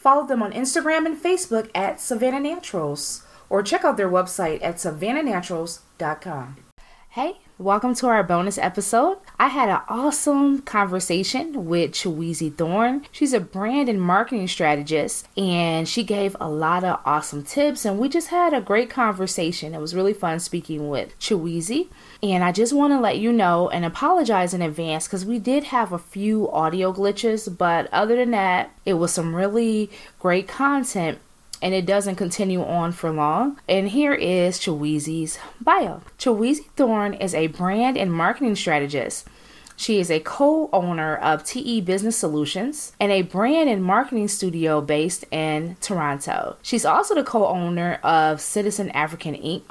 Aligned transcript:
Follow 0.00 0.26
them 0.26 0.42
on 0.42 0.50
Instagram 0.52 1.04
and 1.04 1.22
Facebook 1.22 1.68
at 1.74 2.00
Savannah 2.00 2.40
Naturals 2.40 3.22
or 3.50 3.62
check 3.62 3.84
out 3.84 3.98
their 3.98 4.08
website 4.08 4.58
at 4.62 4.76
savannahnaturals.com. 4.76 6.56
Hey, 7.10 7.40
welcome 7.60 7.94
to 7.94 8.06
our 8.06 8.22
bonus 8.22 8.56
episode. 8.56 9.18
I 9.38 9.48
had 9.48 9.68
an 9.68 9.82
awesome 9.86 10.62
conversation 10.62 11.66
with 11.66 11.92
Chiweezy 11.92 12.56
Thorne. 12.56 13.04
She's 13.12 13.34
a 13.34 13.40
brand 13.40 13.86
and 13.86 14.00
marketing 14.00 14.48
strategist, 14.48 15.28
and 15.36 15.86
she 15.86 16.02
gave 16.02 16.34
a 16.40 16.48
lot 16.48 16.84
of 16.84 17.00
awesome 17.04 17.44
tips, 17.44 17.84
and 17.84 17.98
we 17.98 18.08
just 18.08 18.28
had 18.28 18.54
a 18.54 18.62
great 18.62 18.88
conversation. 18.88 19.74
It 19.74 19.80
was 19.80 19.94
really 19.94 20.14
fun 20.14 20.40
speaking 20.40 20.88
with 20.88 21.18
Chiweezy. 21.18 21.88
And 22.22 22.42
I 22.42 22.50
just 22.50 22.72
want 22.72 22.94
to 22.94 22.98
let 22.98 23.18
you 23.18 23.30
know 23.30 23.68
and 23.68 23.84
apologize 23.84 24.54
in 24.54 24.62
advance 24.62 25.06
because 25.06 25.26
we 25.26 25.38
did 25.38 25.64
have 25.64 25.92
a 25.92 25.98
few 25.98 26.50
audio 26.50 26.94
glitches, 26.94 27.54
but 27.58 27.92
other 27.92 28.16
than 28.16 28.30
that, 28.30 28.70
it 28.86 28.94
was 28.94 29.12
some 29.12 29.34
really 29.36 29.90
great 30.18 30.48
content 30.48 31.18
and 31.62 31.74
it 31.74 31.86
doesn't 31.86 32.16
continue 32.16 32.62
on 32.62 32.92
for 32.92 33.10
long. 33.10 33.60
And 33.68 33.88
here 33.88 34.14
is 34.14 34.58
Chiweezy's 34.58 35.38
bio. 35.60 36.02
Chiweezy 36.18 36.66
Thorne 36.76 37.14
is 37.14 37.34
a 37.34 37.48
brand 37.48 37.96
and 37.96 38.12
marketing 38.12 38.56
strategist. 38.56 39.26
She 39.76 39.98
is 39.98 40.10
a 40.10 40.20
co 40.20 40.68
owner 40.74 41.16
of 41.16 41.42
TE 41.42 41.80
Business 41.80 42.14
Solutions 42.14 42.92
and 43.00 43.10
a 43.10 43.22
brand 43.22 43.70
and 43.70 43.82
marketing 43.82 44.28
studio 44.28 44.82
based 44.82 45.24
in 45.30 45.76
Toronto. 45.80 46.56
She's 46.60 46.84
also 46.84 47.14
the 47.14 47.24
co 47.24 47.46
owner 47.46 47.98
of 48.02 48.42
Citizen 48.42 48.90
African 48.90 49.34
Inc., 49.34 49.62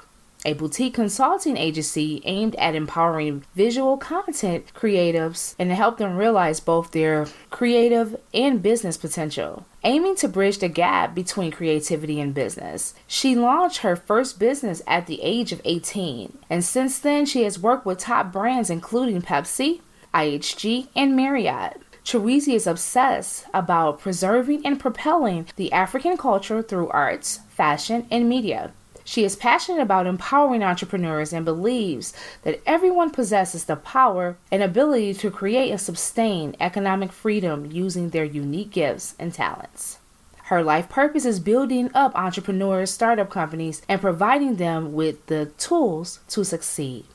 a 0.46 0.54
boutique 0.54 0.94
consulting 0.94 1.58
agency 1.58 2.22
aimed 2.24 2.56
at 2.56 2.76
empowering 2.76 3.44
visual 3.56 3.98
content 3.98 4.72
creatives 4.74 5.54
and 5.60 5.70
to 5.70 5.76
help 5.76 5.98
them 5.98 6.16
realize 6.16 6.60
both 6.60 6.92
their 6.92 7.28
creative 7.50 8.16
and 8.34 8.62
business 8.62 8.96
potential. 8.96 9.66
Aiming 9.84 10.16
to 10.18 10.28
bridge 10.28 10.60
the 10.60 10.70
gap 10.70 11.14
between 11.14 11.52
creativity 11.52 12.20
and 12.20 12.34
business, 12.34 12.94
she 13.08 13.36
launched 13.36 13.80
her 13.80 13.96
first 13.96 14.40
business 14.40 14.82
at 14.88 15.08
the 15.08 15.22
age 15.22 15.52
of 15.52 15.62
18, 15.66 16.38
and 16.50 16.64
since 16.64 17.00
then 17.00 17.26
she 17.26 17.44
has 17.44 17.60
worked 17.60 17.86
with 17.86 17.98
top 17.98 18.32
brands 18.32 18.70
including 18.70 19.22
Pepsi, 19.22 19.82
IHG, 20.14 20.88
and 20.96 21.16
Marriott. 21.16 21.82
Chiweezy 22.04 22.56
is 22.56 22.66
obsessed 22.66 23.46
about 23.54 24.00
preserving 24.00 24.66
and 24.66 24.80
propelling 24.80 25.48
the 25.58 25.72
African 25.72 26.18
culture 26.18 26.62
through 26.62 26.90
arts, 26.90 27.42
fashion, 27.50 28.08
and 28.10 28.28
media. 28.28 28.74
She 29.10 29.24
is 29.24 29.36
passionate 29.36 29.82
about 29.82 30.06
empowering 30.06 30.62
entrepreneurs 30.62 31.34
and 31.34 31.44
believes 31.44 32.14
that 32.44 32.62
everyone 32.68 33.10
possesses 33.10 33.66
the 33.66 33.76
power 33.76 34.38
and 34.52 34.62
ability 34.62 35.16
to 35.16 35.32
create 35.32 35.72
and 35.72 35.82
sustain 35.82 36.56
economic 36.60 37.12
freedom 37.12 37.66
using 37.72 38.12
their 38.12 38.24
unique 38.24 38.70
gifts 38.70 39.16
and 39.18 39.34
talents. 39.34 39.98
Her 40.44 40.62
life 40.62 40.90
purpose 40.90 41.26
is 41.26 41.40
building 41.40 41.90
up 41.96 42.16
entrepreneurs, 42.16 42.92
startup 42.92 43.32
companies, 43.32 43.82
and 43.90 44.00
providing 44.00 44.58
them 44.58 44.94
with 44.94 45.26
the 45.26 45.48
tools 45.58 46.20
to 46.28 46.46
succeed. 46.46 47.06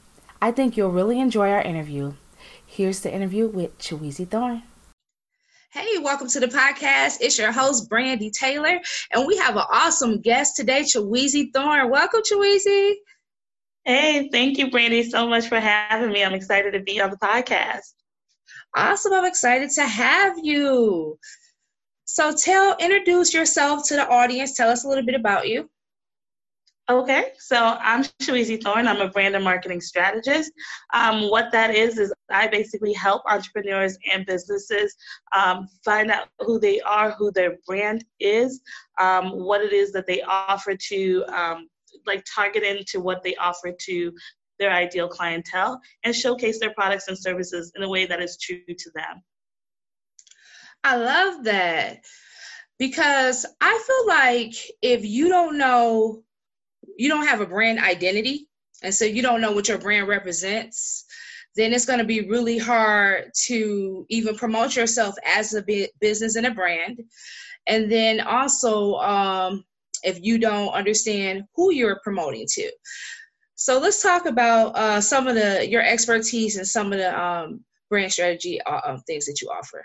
I 0.42 0.50
think 0.50 0.76
you'll 0.76 0.90
really 0.90 1.20
enjoy 1.20 1.50
our 1.50 1.62
interview. 1.62 2.14
Here's 2.66 3.02
the 3.02 3.14
interview 3.14 3.46
with 3.46 3.78
Chiweezy 3.78 4.26
Thorne. 4.26 4.64
Hey, 5.74 5.98
welcome 5.98 6.28
to 6.28 6.38
the 6.38 6.46
podcast. 6.46 7.16
It's 7.20 7.36
your 7.36 7.50
host, 7.50 7.88
Brandy 7.88 8.30
Taylor, 8.30 8.80
and 9.12 9.26
we 9.26 9.36
have 9.38 9.56
an 9.56 9.64
awesome 9.72 10.20
guest 10.20 10.54
today, 10.54 10.82
Chiweezy 10.82 11.52
Thorne. 11.52 11.90
Welcome, 11.90 12.20
Chiweezy. 12.20 12.94
Hey, 13.84 14.28
thank 14.30 14.56
you, 14.56 14.70
Brandy, 14.70 15.02
so 15.02 15.26
much 15.26 15.48
for 15.48 15.58
having 15.58 16.12
me. 16.12 16.22
I'm 16.22 16.32
excited 16.32 16.74
to 16.74 16.80
be 16.80 17.00
on 17.00 17.10
the 17.10 17.16
podcast. 17.16 17.92
Awesome. 18.76 19.14
I'm 19.14 19.24
excited 19.24 19.68
to 19.70 19.82
have 19.82 20.38
you. 20.40 21.18
So 22.04 22.32
tell, 22.32 22.76
introduce 22.78 23.34
yourself 23.34 23.88
to 23.88 23.96
the 23.96 24.08
audience. 24.08 24.54
Tell 24.54 24.70
us 24.70 24.84
a 24.84 24.88
little 24.88 25.04
bit 25.04 25.16
about 25.16 25.48
you. 25.48 25.68
Okay, 26.90 27.32
so 27.38 27.78
I'm 27.80 28.04
Chiweezy 28.20 28.62
Thorne. 28.62 28.86
I'm 28.86 29.00
a 29.00 29.08
brand 29.08 29.34
and 29.34 29.42
marketing 29.42 29.80
strategist. 29.80 30.52
Um, 30.92 31.30
what 31.30 31.50
that 31.52 31.74
is 31.74 31.98
is 31.98 32.12
I 32.30 32.46
basically 32.46 32.92
help 32.92 33.22
entrepreneurs 33.26 33.96
and 34.12 34.26
businesses 34.26 34.94
um, 35.34 35.66
find 35.82 36.10
out 36.10 36.28
who 36.40 36.60
they 36.60 36.82
are, 36.82 37.12
who 37.12 37.30
their 37.32 37.56
brand 37.66 38.04
is, 38.20 38.60
um, 39.00 39.30
what 39.30 39.62
it 39.62 39.72
is 39.72 39.92
that 39.92 40.06
they 40.06 40.20
offer 40.22 40.76
to, 40.76 41.24
um, 41.28 41.68
like 42.06 42.22
target 42.32 42.62
into 42.62 43.00
what 43.00 43.22
they 43.22 43.34
offer 43.36 43.72
to 43.86 44.12
their 44.58 44.70
ideal 44.70 45.08
clientele, 45.08 45.80
and 46.04 46.14
showcase 46.14 46.60
their 46.60 46.74
products 46.74 47.08
and 47.08 47.18
services 47.18 47.72
in 47.76 47.82
a 47.82 47.88
way 47.88 48.04
that 48.04 48.20
is 48.20 48.36
true 48.36 48.60
to 48.68 48.90
them. 48.94 49.22
I 50.84 50.96
love 50.96 51.44
that 51.44 52.00
because 52.78 53.46
I 53.62 53.82
feel 53.86 54.06
like 54.06 54.54
if 54.82 55.02
you 55.06 55.30
don't 55.30 55.56
know 55.56 56.24
you 56.96 57.08
don't 57.08 57.26
have 57.26 57.40
a 57.40 57.46
brand 57.46 57.78
identity 57.78 58.48
and 58.82 58.94
so 58.94 59.04
you 59.04 59.22
don't 59.22 59.40
know 59.40 59.52
what 59.52 59.68
your 59.68 59.78
brand 59.78 60.08
represents 60.08 61.06
then 61.56 61.72
it's 61.72 61.86
going 61.86 61.98
to 61.98 62.04
be 62.04 62.28
really 62.28 62.58
hard 62.58 63.30
to 63.46 64.06
even 64.08 64.34
promote 64.36 64.74
yourself 64.74 65.14
as 65.24 65.54
a 65.54 65.88
business 66.00 66.36
and 66.36 66.46
a 66.46 66.50
brand. 66.50 67.00
And 67.66 67.90
then 67.90 68.20
also 68.20 68.94
um, 68.96 69.64
if 70.02 70.18
you 70.20 70.38
don't 70.38 70.70
understand 70.70 71.44
who 71.54 71.72
you're 71.72 72.00
promoting 72.02 72.46
to. 72.50 72.70
So 73.54 73.78
let's 73.78 74.02
talk 74.02 74.26
about 74.26 74.76
uh, 74.76 75.00
some 75.00 75.28
of 75.28 75.36
the 75.36 75.66
your 75.68 75.82
expertise 75.82 76.56
and 76.56 76.66
some 76.66 76.92
of 76.92 76.98
the 76.98 77.18
um, 77.18 77.64
brand 77.88 78.12
strategy 78.12 78.60
uh, 78.62 78.80
um, 78.84 78.98
things 79.06 79.26
that 79.26 79.40
you 79.40 79.48
offer. 79.48 79.82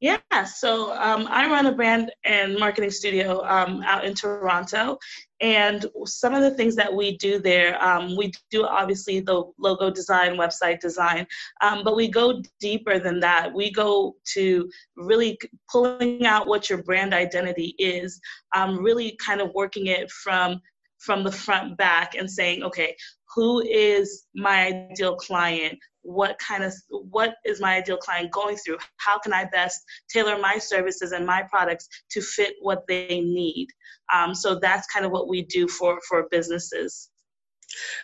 Yeah, 0.00 0.18
so 0.44 0.92
um, 0.94 1.28
I 1.30 1.48
run 1.48 1.66
a 1.66 1.72
brand 1.72 2.10
and 2.24 2.58
marketing 2.58 2.90
studio 2.90 3.44
um, 3.44 3.84
out 3.84 4.04
in 4.04 4.14
Toronto, 4.14 4.98
and 5.42 5.84
some 6.06 6.34
of 6.34 6.42
the 6.42 6.52
things 6.52 6.76
that 6.76 6.94
we 6.94 7.16
do 7.16 7.40
there, 7.40 7.82
um, 7.84 8.16
we 8.16 8.32
do 8.50 8.64
obviously 8.64 9.18
the 9.18 9.42
logo 9.58 9.90
design, 9.90 10.36
website 10.36 10.78
design, 10.78 11.26
um, 11.60 11.82
but 11.82 11.96
we 11.96 12.08
go 12.08 12.40
deeper 12.60 13.00
than 13.00 13.18
that. 13.20 13.52
We 13.52 13.72
go 13.72 14.14
to 14.34 14.70
really 14.96 15.36
pulling 15.70 16.24
out 16.24 16.46
what 16.46 16.70
your 16.70 16.84
brand 16.84 17.12
identity 17.12 17.74
is, 17.78 18.20
um, 18.54 18.78
really 18.78 19.18
kind 19.20 19.40
of 19.40 19.50
working 19.52 19.88
it 19.88 20.10
from 20.10 20.60
from 20.98 21.24
the 21.24 21.32
front 21.32 21.76
back 21.76 22.14
and 22.14 22.30
saying, 22.30 22.62
okay, 22.62 22.94
who 23.34 23.60
is 23.62 24.26
my 24.36 24.88
ideal 24.92 25.16
client? 25.16 25.76
What 26.02 26.38
kind 26.38 26.64
of 26.64 26.74
what 26.90 27.34
is 27.44 27.60
my 27.60 27.76
ideal 27.76 27.96
client 27.96 28.30
going 28.30 28.56
through? 28.56 28.78
How 28.98 29.18
can 29.18 29.32
i 29.32 29.44
best 29.44 29.80
tailor 30.10 30.38
my 30.38 30.58
services 30.58 31.12
and 31.12 31.26
my 31.26 31.42
products 31.42 31.88
to 32.10 32.20
fit 32.20 32.54
what 32.60 32.82
they 32.88 33.20
need? 33.20 33.68
Um, 34.12 34.34
so 34.34 34.58
that's 34.58 34.86
kind 34.88 35.06
of 35.06 35.12
what 35.12 35.28
we 35.28 35.42
do 35.42 35.68
for 35.68 35.98
for 36.08 36.28
businesses. 36.30 37.10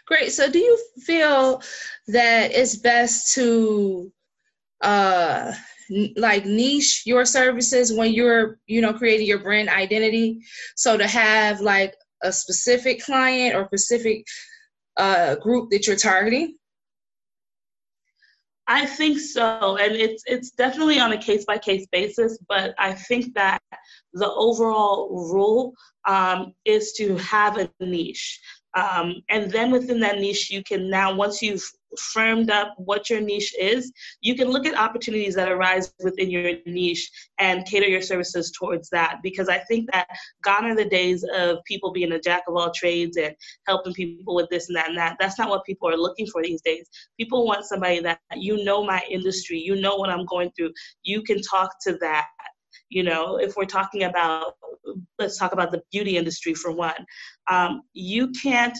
Great. 0.06 0.32
So 0.32 0.50
do 0.50 0.58
you 0.58 0.78
feel 1.00 1.62
that 2.08 2.52
it's 2.52 2.76
best 2.76 3.34
to 3.34 4.12
uh 4.80 5.52
like 6.16 6.44
niche 6.44 7.02
your 7.06 7.24
services 7.24 7.92
when 7.92 8.12
you're 8.12 8.58
you 8.66 8.80
know 8.80 8.92
creating 8.92 9.26
your 9.26 9.40
brand 9.40 9.68
identity? 9.68 10.40
So 10.76 10.96
to 10.96 11.06
have 11.06 11.60
like 11.60 11.94
a 12.22 12.32
specific 12.32 13.02
client 13.02 13.54
or 13.54 13.66
specific 13.66 14.24
uh, 14.96 15.36
group 15.36 15.70
that 15.70 15.86
you're 15.86 15.96
targeting 15.96 16.56
I 18.70 18.84
think 18.84 19.18
so, 19.18 19.78
and 19.78 19.96
it's 19.96 20.22
it's 20.26 20.50
definitely 20.50 21.00
on 21.00 21.12
a 21.12 21.18
case 21.18 21.46
by 21.46 21.56
case 21.56 21.86
basis. 21.90 22.38
But 22.48 22.74
I 22.78 22.92
think 22.92 23.34
that 23.34 23.62
the 24.12 24.30
overall 24.30 25.08
rule 25.32 25.72
um, 26.06 26.52
is 26.66 26.92
to 26.98 27.16
have 27.16 27.56
a 27.56 27.70
niche, 27.80 28.38
um, 28.78 29.22
and 29.28 29.50
then 29.50 29.70
within 29.72 29.98
that 30.00 30.18
niche, 30.18 30.50
you 30.50 30.62
can 30.62 30.88
now 30.88 31.12
once 31.12 31.42
you've 31.42 31.64
firmed 31.98 32.50
up 32.50 32.74
what 32.76 33.10
your 33.10 33.20
niche 33.20 33.54
is, 33.58 33.92
you 34.20 34.34
can 34.36 34.48
look 34.48 34.66
at 34.66 34.78
opportunities 34.78 35.34
that 35.34 35.50
arise 35.50 35.92
within 36.04 36.30
your 36.30 36.52
niche 36.66 37.10
and 37.38 37.64
cater 37.66 37.88
your 37.88 38.02
services 38.02 38.52
towards 38.52 38.88
that. 38.90 39.16
Because 39.22 39.48
I 39.48 39.58
think 39.60 39.90
that 39.92 40.06
gone 40.42 40.64
are 40.66 40.76
the 40.76 40.84
days 40.84 41.24
of 41.34 41.58
people 41.64 41.92
being 41.92 42.12
a 42.12 42.20
jack 42.20 42.42
of 42.46 42.54
all 42.56 42.70
trades 42.70 43.16
and 43.16 43.34
helping 43.66 43.94
people 43.94 44.34
with 44.34 44.48
this 44.50 44.68
and 44.68 44.76
that 44.76 44.88
and 44.88 44.98
that. 44.98 45.16
That's 45.18 45.38
not 45.38 45.48
what 45.48 45.64
people 45.64 45.88
are 45.88 45.96
looking 45.96 46.26
for 46.26 46.42
these 46.42 46.60
days. 46.62 46.88
People 47.18 47.46
want 47.46 47.64
somebody 47.64 48.00
that 48.00 48.20
you 48.36 48.62
know 48.64 48.84
my 48.84 49.02
industry, 49.10 49.58
you 49.58 49.80
know 49.80 49.96
what 49.96 50.10
I'm 50.10 50.26
going 50.26 50.52
through, 50.56 50.72
you 51.02 51.22
can 51.22 51.40
talk 51.42 51.74
to 51.82 51.96
that. 52.00 52.26
You 52.90 53.02
know, 53.02 53.36
if 53.36 53.56
we're 53.56 53.64
talking 53.64 54.04
about 54.04 54.54
let's 55.18 55.38
talk 55.38 55.52
about 55.52 55.70
the 55.70 55.82
beauty 55.92 56.16
industry 56.16 56.54
for 56.54 56.72
one. 56.72 57.04
Um, 57.50 57.82
you 57.92 58.30
can't 58.42 58.76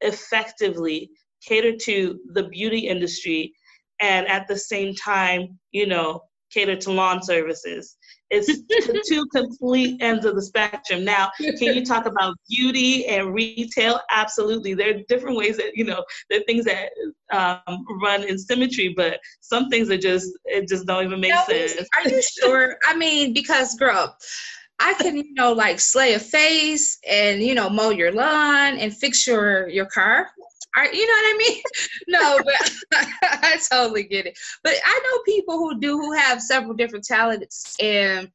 effectively 0.00 1.10
cater 1.46 1.76
to 1.76 2.18
the 2.32 2.44
beauty 2.44 2.88
industry 2.88 3.52
and 4.00 4.26
at 4.28 4.48
the 4.48 4.56
same 4.56 4.94
time, 4.94 5.58
you 5.72 5.86
know, 5.86 6.22
cater 6.52 6.76
to 6.76 6.92
lawn 6.92 7.22
services. 7.22 7.96
It's 8.30 8.62
two 9.08 9.26
complete 9.34 10.00
ends 10.00 10.24
of 10.24 10.36
the 10.36 10.42
spectrum. 10.42 11.04
Now, 11.04 11.30
can 11.38 11.74
you 11.74 11.84
talk 11.84 12.06
about 12.06 12.36
beauty 12.48 13.06
and 13.06 13.34
retail? 13.34 14.00
Absolutely. 14.10 14.74
There 14.74 14.90
are 14.90 15.00
different 15.08 15.36
ways 15.36 15.56
that, 15.56 15.76
you 15.76 15.84
know, 15.84 16.04
there 16.28 16.40
are 16.40 16.44
things 16.44 16.64
that 16.64 16.90
um, 17.32 17.84
run 18.00 18.22
in 18.22 18.38
symmetry, 18.38 18.94
but 18.96 19.18
some 19.40 19.68
things 19.68 19.90
are 19.90 19.98
just, 19.98 20.30
it 20.44 20.68
just 20.68 20.86
don't 20.86 21.04
even 21.04 21.20
make 21.20 21.34
no, 21.34 21.42
sense. 21.44 21.74
Are 21.96 22.08
you 22.08 22.22
sure? 22.22 22.76
I 22.86 22.96
mean, 22.96 23.32
because, 23.32 23.74
girl, 23.74 24.16
I 24.78 24.94
can, 24.94 25.16
you 25.16 25.34
know, 25.34 25.52
like 25.52 25.80
slay 25.80 26.14
a 26.14 26.18
face 26.18 26.98
and, 27.08 27.42
you 27.42 27.54
know, 27.54 27.68
mow 27.68 27.90
your 27.90 28.12
lawn 28.12 28.78
and 28.78 28.96
fix 28.96 29.26
your, 29.26 29.68
your 29.68 29.86
car. 29.86 30.30
Are, 30.76 30.86
you 30.86 31.06
know 31.06 31.12
what 31.12 31.34
I 31.34 31.38
mean? 31.38 31.62
no, 32.08 32.40
but 32.44 32.72
I 33.22 33.58
totally 33.70 34.04
get 34.04 34.26
it. 34.26 34.38
But 34.62 34.74
I 34.84 35.00
know 35.04 35.22
people 35.34 35.58
who 35.58 35.80
do 35.80 35.98
who 35.98 36.12
have 36.12 36.40
several 36.40 36.74
different 36.74 37.04
talents 37.04 37.76
and 37.80 38.30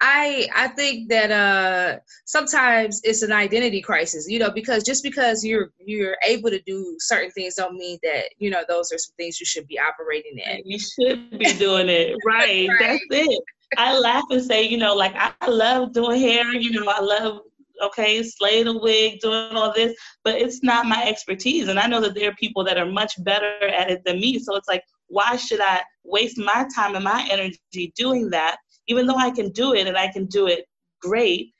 I 0.00 0.48
I 0.54 0.68
think 0.68 1.08
that 1.08 1.30
uh 1.30 1.98
sometimes 2.24 3.00
it's 3.02 3.22
an 3.22 3.32
identity 3.32 3.80
crisis, 3.80 4.26
you 4.28 4.38
know, 4.38 4.50
because 4.50 4.84
just 4.84 5.02
because 5.02 5.44
you're 5.44 5.70
you're 5.84 6.16
able 6.24 6.50
to 6.50 6.60
do 6.62 6.96
certain 6.98 7.30
things 7.32 7.56
don't 7.56 7.76
mean 7.76 7.98
that, 8.02 8.30
you 8.38 8.50
know, 8.50 8.62
those 8.68 8.92
are 8.92 8.98
some 8.98 9.14
things 9.16 9.40
you 9.40 9.46
should 9.46 9.66
be 9.66 9.78
operating 9.78 10.38
in. 10.38 10.62
You 10.64 10.78
should 10.78 11.38
be 11.38 11.52
doing 11.54 11.88
it. 11.88 12.16
Right. 12.24 12.68
right. 12.68 12.78
That's 12.80 13.04
it. 13.10 13.42
I 13.76 13.98
laugh 13.98 14.24
and 14.30 14.42
say, 14.42 14.62
you 14.62 14.76
know, 14.76 14.94
like 14.94 15.14
I 15.16 15.32
love 15.48 15.92
doing 15.92 16.20
hair, 16.20 16.52
you 16.54 16.70
know, 16.70 16.88
I 16.88 17.00
love 17.00 17.40
okay, 17.82 18.22
slay 18.22 18.62
the 18.62 18.78
wig, 18.78 19.20
doing 19.20 19.56
all 19.56 19.72
this, 19.72 19.94
but 20.24 20.34
it's 20.34 20.62
not 20.62 20.86
my 20.86 21.04
expertise. 21.06 21.68
And 21.68 21.78
I 21.78 21.86
know 21.86 22.00
that 22.00 22.14
there 22.14 22.30
are 22.30 22.34
people 22.34 22.64
that 22.64 22.78
are 22.78 22.86
much 22.86 23.12
better 23.24 23.68
at 23.68 23.90
it 23.90 24.02
than 24.04 24.20
me. 24.20 24.38
So 24.38 24.56
it's 24.56 24.68
like, 24.68 24.82
why 25.08 25.36
should 25.36 25.60
I 25.60 25.82
waste 26.04 26.38
my 26.38 26.66
time 26.74 26.94
and 26.94 27.04
my 27.04 27.26
energy 27.30 27.92
doing 27.96 28.30
that? 28.30 28.56
Even 28.86 29.06
though 29.06 29.16
I 29.16 29.30
can 29.30 29.50
do 29.50 29.74
it 29.74 29.86
and 29.86 29.96
I 29.96 30.08
can 30.08 30.26
do 30.26 30.46
it 30.46 30.64
great, 31.00 31.52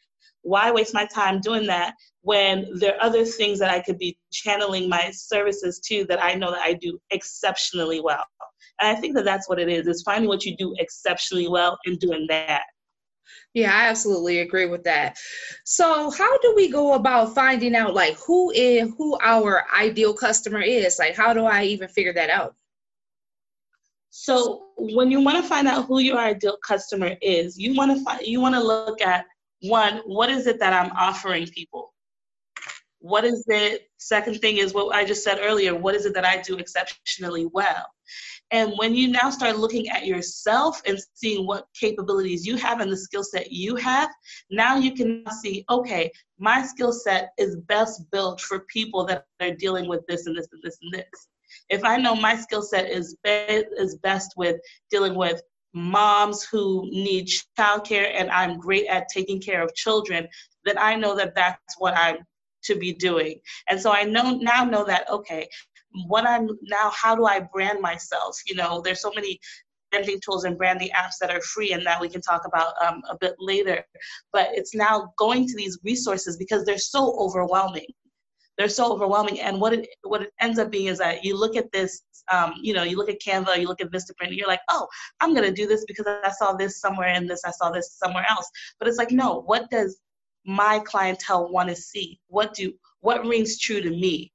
why 0.42 0.70
waste 0.70 0.94
my 0.94 1.06
time 1.06 1.40
doing 1.40 1.66
that 1.66 1.94
when 2.22 2.66
there 2.78 2.94
are 2.94 3.02
other 3.02 3.24
things 3.24 3.58
that 3.58 3.70
I 3.70 3.80
could 3.80 3.98
be 3.98 4.16
channeling 4.32 4.88
my 4.88 5.10
services 5.12 5.80
to 5.86 6.04
that 6.06 6.22
I 6.22 6.34
know 6.34 6.50
that 6.50 6.62
I 6.62 6.74
do 6.74 6.98
exceptionally 7.10 8.00
well? 8.00 8.24
And 8.80 8.96
I 8.96 9.00
think 9.00 9.14
that 9.16 9.24
that's 9.24 9.48
what 9.48 9.58
it 9.58 9.68
is, 9.68 9.86
is 9.86 10.02
finding 10.02 10.28
what 10.28 10.44
you 10.44 10.56
do 10.56 10.74
exceptionally 10.78 11.48
well 11.48 11.78
and 11.86 11.98
doing 11.98 12.26
that. 12.28 12.62
Yeah, 13.54 13.74
I 13.74 13.88
absolutely 13.88 14.40
agree 14.40 14.66
with 14.66 14.84
that. 14.84 15.18
So, 15.64 16.10
how 16.10 16.38
do 16.38 16.54
we 16.54 16.70
go 16.70 16.94
about 16.94 17.34
finding 17.34 17.74
out 17.74 17.94
like 17.94 18.16
who 18.18 18.50
is 18.52 18.92
who 18.96 19.18
our 19.22 19.64
ideal 19.74 20.14
customer 20.14 20.60
is? 20.60 20.98
Like 20.98 21.16
how 21.16 21.32
do 21.34 21.44
I 21.44 21.64
even 21.64 21.88
figure 21.88 22.12
that 22.14 22.30
out? 22.30 22.54
So, 24.10 24.68
when 24.76 25.10
you 25.10 25.20
want 25.20 25.42
to 25.42 25.48
find 25.48 25.68
out 25.68 25.86
who 25.86 25.98
your 26.00 26.18
ideal 26.18 26.58
customer 26.66 27.16
is, 27.20 27.58
you 27.58 27.74
want 27.74 27.96
to 27.96 28.04
find 28.04 28.20
you 28.26 28.40
want 28.40 28.54
to 28.54 28.62
look 28.62 29.00
at 29.00 29.26
one, 29.62 29.98
what 30.06 30.30
is 30.30 30.46
it 30.46 30.60
that 30.60 30.72
I'm 30.72 30.92
offering 30.92 31.46
people? 31.46 31.92
What 33.00 33.24
is 33.24 33.44
it? 33.48 33.88
Second 33.98 34.40
thing 34.40 34.56
is 34.58 34.74
what 34.74 34.94
I 34.94 35.04
just 35.04 35.24
said 35.24 35.38
earlier, 35.40 35.74
what 35.74 35.94
is 35.94 36.06
it 36.06 36.14
that 36.14 36.24
I 36.24 36.42
do 36.42 36.56
exceptionally 36.56 37.46
well? 37.46 37.86
And 38.50 38.72
when 38.76 38.94
you 38.94 39.08
now 39.08 39.30
start 39.30 39.58
looking 39.58 39.88
at 39.88 40.06
yourself 40.06 40.80
and 40.86 40.98
seeing 41.14 41.46
what 41.46 41.66
capabilities 41.78 42.46
you 42.46 42.56
have 42.56 42.80
and 42.80 42.90
the 42.90 42.96
skill 42.96 43.22
set 43.22 43.52
you 43.52 43.76
have, 43.76 44.08
now 44.50 44.76
you 44.76 44.92
can 44.92 45.24
see, 45.42 45.64
okay, 45.68 46.10
my 46.38 46.64
skill 46.64 46.92
set 46.92 47.32
is 47.36 47.56
best 47.56 48.10
built 48.10 48.40
for 48.40 48.60
people 48.60 49.04
that 49.06 49.24
are 49.40 49.54
dealing 49.54 49.88
with 49.88 50.06
this 50.06 50.26
and 50.26 50.36
this 50.36 50.48
and 50.52 50.62
this 50.62 50.78
and 50.82 50.94
this. 50.94 51.28
If 51.68 51.84
I 51.84 51.98
know 51.98 52.14
my 52.14 52.36
skill 52.36 52.62
set 52.62 52.88
is 52.90 53.16
be- 53.22 53.64
is 53.76 53.96
best 53.96 54.34
with 54.36 54.56
dealing 54.90 55.14
with 55.14 55.42
moms 55.74 56.44
who 56.44 56.88
need 56.90 57.28
childcare 57.58 58.10
and 58.14 58.30
I'm 58.30 58.58
great 58.58 58.86
at 58.86 59.08
taking 59.08 59.40
care 59.40 59.62
of 59.62 59.74
children, 59.74 60.26
then 60.64 60.78
I 60.78 60.94
know 60.94 61.14
that 61.16 61.34
that's 61.34 61.78
what 61.78 61.96
I'm 61.96 62.18
to 62.64 62.76
be 62.76 62.92
doing. 62.92 63.40
And 63.68 63.80
so 63.80 63.92
I 63.92 64.04
know 64.04 64.36
now 64.36 64.64
know 64.64 64.84
that 64.84 65.08
okay, 65.10 65.48
what 66.06 66.26
I'm 66.26 66.48
now, 66.62 66.90
how 66.94 67.14
do 67.14 67.26
I 67.26 67.40
brand 67.40 67.80
myself? 67.80 68.38
You 68.46 68.54
know, 68.56 68.80
there's 68.80 69.00
so 69.00 69.12
many 69.14 69.38
branding 69.90 70.20
tools 70.24 70.44
and 70.44 70.58
branding 70.58 70.90
apps 70.94 71.14
that 71.20 71.30
are 71.30 71.40
free 71.40 71.72
and 71.72 71.84
that 71.86 72.00
we 72.00 72.08
can 72.08 72.20
talk 72.20 72.42
about 72.46 72.74
um, 72.84 73.02
a 73.10 73.16
bit 73.18 73.34
later. 73.38 73.82
But 74.32 74.48
it's 74.52 74.74
now 74.74 75.12
going 75.18 75.46
to 75.46 75.56
these 75.56 75.78
resources 75.82 76.36
because 76.36 76.64
they're 76.64 76.78
so 76.78 77.16
overwhelming. 77.18 77.86
They're 78.56 78.68
so 78.68 78.92
overwhelming, 78.92 79.40
and 79.40 79.60
what 79.60 79.72
it 79.72 79.88
what 80.02 80.22
it 80.22 80.32
ends 80.40 80.58
up 80.58 80.68
being 80.72 80.86
is 80.86 80.98
that 80.98 81.24
you 81.24 81.38
look 81.38 81.54
at 81.54 81.70
this, 81.70 82.02
um, 82.32 82.54
you 82.60 82.74
know, 82.74 82.82
you 82.82 82.96
look 82.96 83.08
at 83.08 83.20
Canva, 83.20 83.60
you 83.60 83.68
look 83.68 83.80
at 83.80 83.92
Vistaprint, 83.92 84.28
and 84.30 84.34
you're 84.34 84.48
like, 84.48 84.62
oh, 84.68 84.88
I'm 85.20 85.32
gonna 85.32 85.52
do 85.52 85.68
this 85.68 85.84
because 85.86 86.06
I 86.08 86.30
saw 86.32 86.54
this 86.54 86.80
somewhere 86.80 87.14
in 87.14 87.28
this, 87.28 87.44
I 87.44 87.52
saw 87.52 87.70
this 87.70 87.96
somewhere 88.02 88.26
else. 88.28 88.50
But 88.80 88.88
it's 88.88 88.98
like, 88.98 89.12
no, 89.12 89.42
what 89.42 89.70
does 89.70 90.00
my 90.44 90.80
clientele 90.80 91.52
want 91.52 91.68
to 91.68 91.76
see? 91.76 92.18
What 92.26 92.52
do 92.52 92.72
what 93.00 93.24
rings 93.24 93.60
true 93.60 93.80
to 93.80 93.90
me? 93.90 94.32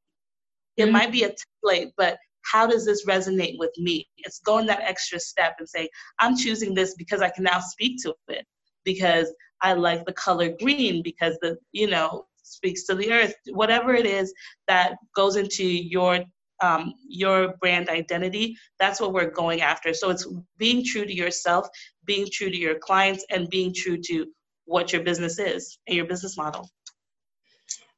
It 0.78 0.84
mm-hmm. 0.84 0.94
might 0.94 1.12
be 1.12 1.24
a 1.24 1.36
template, 1.64 1.92
but 1.98 2.18
how 2.52 2.68
does 2.68 2.86
this 2.86 3.06
resonate 3.06 3.58
with 3.58 3.72
me? 3.78 4.08
It's 4.18 4.40
going 4.40 4.66
that 4.68 4.82
extra 4.82 5.20
step 5.20 5.56
and 5.60 5.68
saying, 5.68 5.88
I'm 6.20 6.38
choosing 6.38 6.74
this 6.74 6.96
because 6.96 7.22
I 7.22 7.30
can 7.30 7.44
now 7.44 7.60
speak 7.60 8.02
to 8.04 8.14
it, 8.28 8.46
because 8.84 9.34
I 9.62 9.74
like 9.74 10.06
the 10.06 10.14
color 10.14 10.50
green, 10.62 11.02
because 11.04 11.38
the, 11.42 11.58
you 11.72 11.88
know, 11.88 12.26
speaks 12.44 12.84
to 12.86 12.96
the 12.96 13.12
earth, 13.12 13.34
whatever 13.52 13.94
it 13.94 14.06
is 14.06 14.34
that 14.68 14.96
goes 15.16 15.36
into 15.38 15.64
your 15.64 16.20
um, 16.62 16.94
your 17.10 17.56
brand 17.60 17.90
identity, 17.90 18.56
that's 18.80 19.02
what 19.02 19.12
we're 19.12 19.32
going 19.32 19.60
after. 19.60 19.94
So 19.94 20.12
it's 20.12 20.26
being 20.58 20.86
true 20.86 21.06
to 21.06 21.14
yourself, 21.14 21.68
being 22.06 22.28
true 22.32 22.50
to 22.50 22.58
your 22.58 22.80
clients, 22.80 23.26
and 23.30 23.50
being 23.50 23.74
true 23.74 23.98
to 24.06 24.28
what 24.66 24.94
your 24.94 25.04
business 25.04 25.40
is 25.40 25.78
and 25.88 25.98
your 25.98 26.06
business 26.06 26.38
model. 26.38 26.70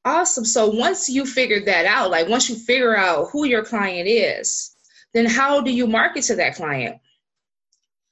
Awesome. 0.06 0.46
So 0.46 0.70
once 0.70 1.10
you 1.10 1.26
figure 1.26 1.66
that 1.66 1.88
out, 1.88 2.12
like 2.12 2.30
once 2.30 2.48
you 2.48 2.56
figure 2.56 2.96
out 2.96 3.30
who 3.32 3.46
your 3.46 3.66
client 3.66 4.08
is, 4.08 4.76
then 5.16 5.26
how 5.26 5.62
do 5.62 5.72
you 5.72 5.88
market 5.88 6.24
to 6.26 6.36
that 6.36 6.56
client? 6.56 6.98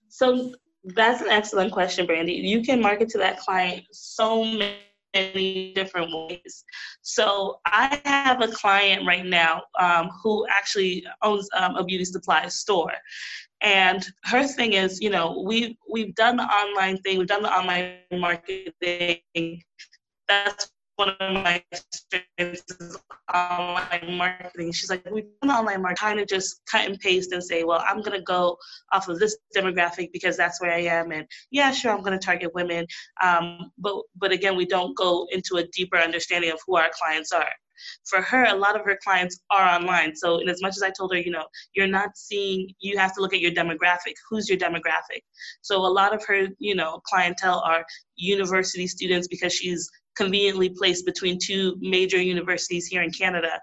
So 0.10 0.56
that's 0.84 1.22
an 1.22 1.30
excellent 1.30 1.72
question, 1.72 2.07
Brandy. 2.07 2.34
You 2.34 2.63
can 2.63 2.81
market 2.81 3.10
to 3.10 3.19
that 3.19 3.40
client 3.40 3.84
so 3.92 4.44
many 4.44 5.74
different 5.75 6.10
ways. 6.12 6.66
So 7.04 7.59
I 7.68 8.02
have 8.06 8.42
a 8.42 8.47
client 8.47 9.06
right 9.06 9.26
now 9.26 9.62
um, 9.80 10.09
who 10.23 10.47
actually 10.50 11.06
owns 11.21 11.47
um, 11.56 11.76
a 11.76 11.83
beauty 11.83 12.06
supply 12.06 12.47
store. 12.47 12.94
And 13.62 14.04
her 14.26 14.47
thing 14.47 14.73
is, 14.73 15.00
you 15.00 15.12
know, 15.12 15.44
we 15.45 15.78
we've 15.90 16.16
done 16.16 16.38
the 16.38 16.44
online 16.44 16.97
thing, 16.97 17.19
we've 17.19 17.28
done 17.28 17.44
the 17.44 17.56
online 17.56 17.97
marketing. 18.12 19.62
That's 20.28 20.71
one 20.95 21.09
of 21.09 21.33
my 21.33 21.64
experiences 21.71 23.00
online 23.33 24.18
marketing. 24.18 24.71
She's 24.71 24.90
like, 24.90 25.06
we've 25.12 25.26
done 25.42 25.52
online 25.52 25.81
marketing, 25.81 25.97
kind 25.97 26.19
of 26.19 26.28
just 26.28 26.62
cut 26.69 26.85
and 26.85 27.00
paste 27.00 27.31
and 27.31 27.44
say, 27.44 27.64
well, 27.64 27.83
I'm 27.88 28.02
going 28.02 28.18
to 28.18 28.23
go 28.23 28.57
off 28.92 29.07
of 29.07 29.19
this 29.19 29.38
demographic 29.56 30.12
because 30.12 30.38
that's 30.38 30.62
where 30.62 30.71
I 30.71 30.81
am. 30.81 31.12
And 31.12 31.26
yeah, 31.52 31.71
sure, 31.71 31.92
I'm 31.92 32.04
going 32.04 32.18
to 32.18 32.23
target 32.23 32.54
women. 32.54 32.85
Um, 33.23 33.71
but, 33.78 33.95
but 34.18 34.31
again, 34.31 34.56
we 34.56 34.66
don't 34.66 34.95
go 34.95 35.28
into 35.31 35.57
a 35.57 35.68
deeper 35.68 35.97
understanding 35.97 36.52
of 36.52 36.59
who 36.68 36.76
our 36.78 36.92
clients 36.94 37.31
are. 37.31 37.50
For 38.06 38.21
her, 38.21 38.45
a 38.45 38.56
lot 38.56 38.80
of 38.80 38.85
her 38.85 38.97
clients 39.04 39.40
are 39.52 39.68
online. 39.68 40.16
So, 40.16 40.38
in 40.38 40.47
as 40.47 40.62
much 40.62 40.78
as 40.78 40.83
I 40.83 40.92
told 40.92 41.12
her, 41.14 41.19
you 41.19 41.31
know, 41.31 41.45
you're 41.76 41.88
not 41.88 42.16
seeing, 42.16 42.69
you 42.80 42.97
have 42.97 43.14
to 43.16 43.21
look 43.21 43.33
at 43.33 43.42
your 43.42 43.52
demographic. 43.52 44.14
Who's 44.30 44.47
your 44.47 44.57
demographic? 44.57 45.23
So, 45.62 45.78
a 45.78 45.88
lot 45.88 46.14
of 46.14 46.23
her, 46.26 46.47
you 46.59 46.76
know, 46.76 47.02
clientele 47.06 47.62
are 47.66 47.83
university 48.16 48.88
students 48.88 49.28
because 49.28 49.54
she's 49.54 49.90
conveniently 50.15 50.69
placed 50.69 51.05
between 51.05 51.39
two 51.39 51.75
major 51.79 52.21
universities 52.21 52.85
here 52.85 53.01
in 53.01 53.11
Canada. 53.11 53.59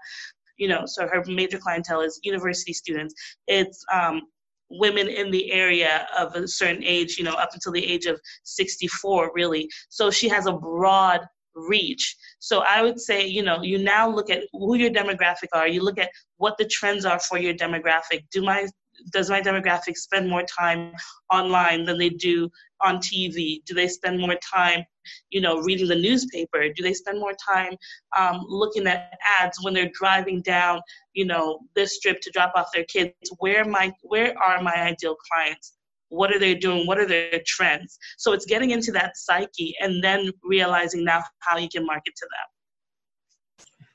You 0.57 0.67
know, 0.67 0.83
so 0.85 1.07
her 1.07 1.23
major 1.27 1.57
clientele 1.57 2.01
is 2.01 2.19
university 2.23 2.73
students. 2.73 3.15
It's 3.47 3.83
um, 3.91 4.23
women 4.69 5.07
in 5.07 5.31
the 5.31 5.51
area 5.51 6.07
of 6.17 6.35
a 6.35 6.47
certain 6.47 6.83
age, 6.83 7.17
you 7.17 7.23
know, 7.23 7.33
up 7.33 7.49
until 7.53 7.71
the 7.71 7.85
age 7.85 8.05
of 8.05 8.19
64, 8.43 9.31
really. 9.33 9.69
So 9.89 10.11
she 10.11 10.29
has 10.29 10.45
a 10.45 10.53
broad 10.53 11.21
reach. 11.55 12.15
So 12.39 12.59
I 12.59 12.81
would 12.81 12.99
say, 12.99 13.27
you 13.27 13.43
know, 13.43 13.61
you 13.61 13.77
now 13.77 14.09
look 14.09 14.29
at 14.29 14.43
who 14.53 14.75
your 14.75 14.89
demographic 14.89 15.49
are. 15.53 15.67
You 15.67 15.83
look 15.83 15.97
at 15.97 16.11
what 16.37 16.57
the 16.57 16.65
trends 16.65 17.05
are 17.05 17.19
for 17.19 17.37
your 17.37 17.53
demographic. 17.53 18.25
Do 18.31 18.41
my 18.41 18.67
does 19.11 19.29
my 19.29 19.41
demographic 19.41 19.97
spend 19.97 20.29
more 20.29 20.43
time 20.43 20.93
online 21.31 21.85
than 21.85 21.97
they 21.97 22.09
do 22.09 22.49
on 22.81 22.97
TV? 22.97 23.63
Do 23.65 23.73
they 23.73 23.87
spend 23.87 24.19
more 24.19 24.37
time, 24.53 24.85
you 25.29 25.41
know, 25.41 25.59
reading 25.59 25.87
the 25.87 25.95
newspaper? 25.95 26.67
Do 26.69 26.83
they 26.83 26.93
spend 26.93 27.19
more 27.19 27.33
time 27.33 27.75
um, 28.17 28.45
looking 28.47 28.87
at 28.87 29.17
ads 29.39 29.59
when 29.63 29.73
they're 29.73 29.91
driving 29.93 30.41
down, 30.41 30.81
you 31.13 31.25
know, 31.25 31.59
this 31.75 31.95
strip 31.95 32.21
to 32.21 32.31
drop 32.31 32.53
off 32.55 32.71
their 32.73 32.85
kids? 32.85 33.13
Where 33.39 33.65
my 33.65 33.91
where 34.01 34.33
are 34.37 34.61
my 34.61 34.75
ideal 34.75 35.15
clients? 35.31 35.73
what 36.11 36.31
are 36.33 36.39
they 36.39 36.53
doing 36.53 36.85
what 36.85 36.99
are 36.99 37.07
their 37.07 37.41
trends 37.45 37.97
so 38.17 38.33
it's 38.33 38.45
getting 38.45 38.71
into 38.71 38.91
that 38.91 39.15
psyche 39.15 39.73
and 39.79 40.03
then 40.03 40.29
realizing 40.43 41.03
now 41.05 41.23
how 41.39 41.57
you 41.57 41.69
can 41.69 41.85
market 41.85 42.13
to 42.15 42.27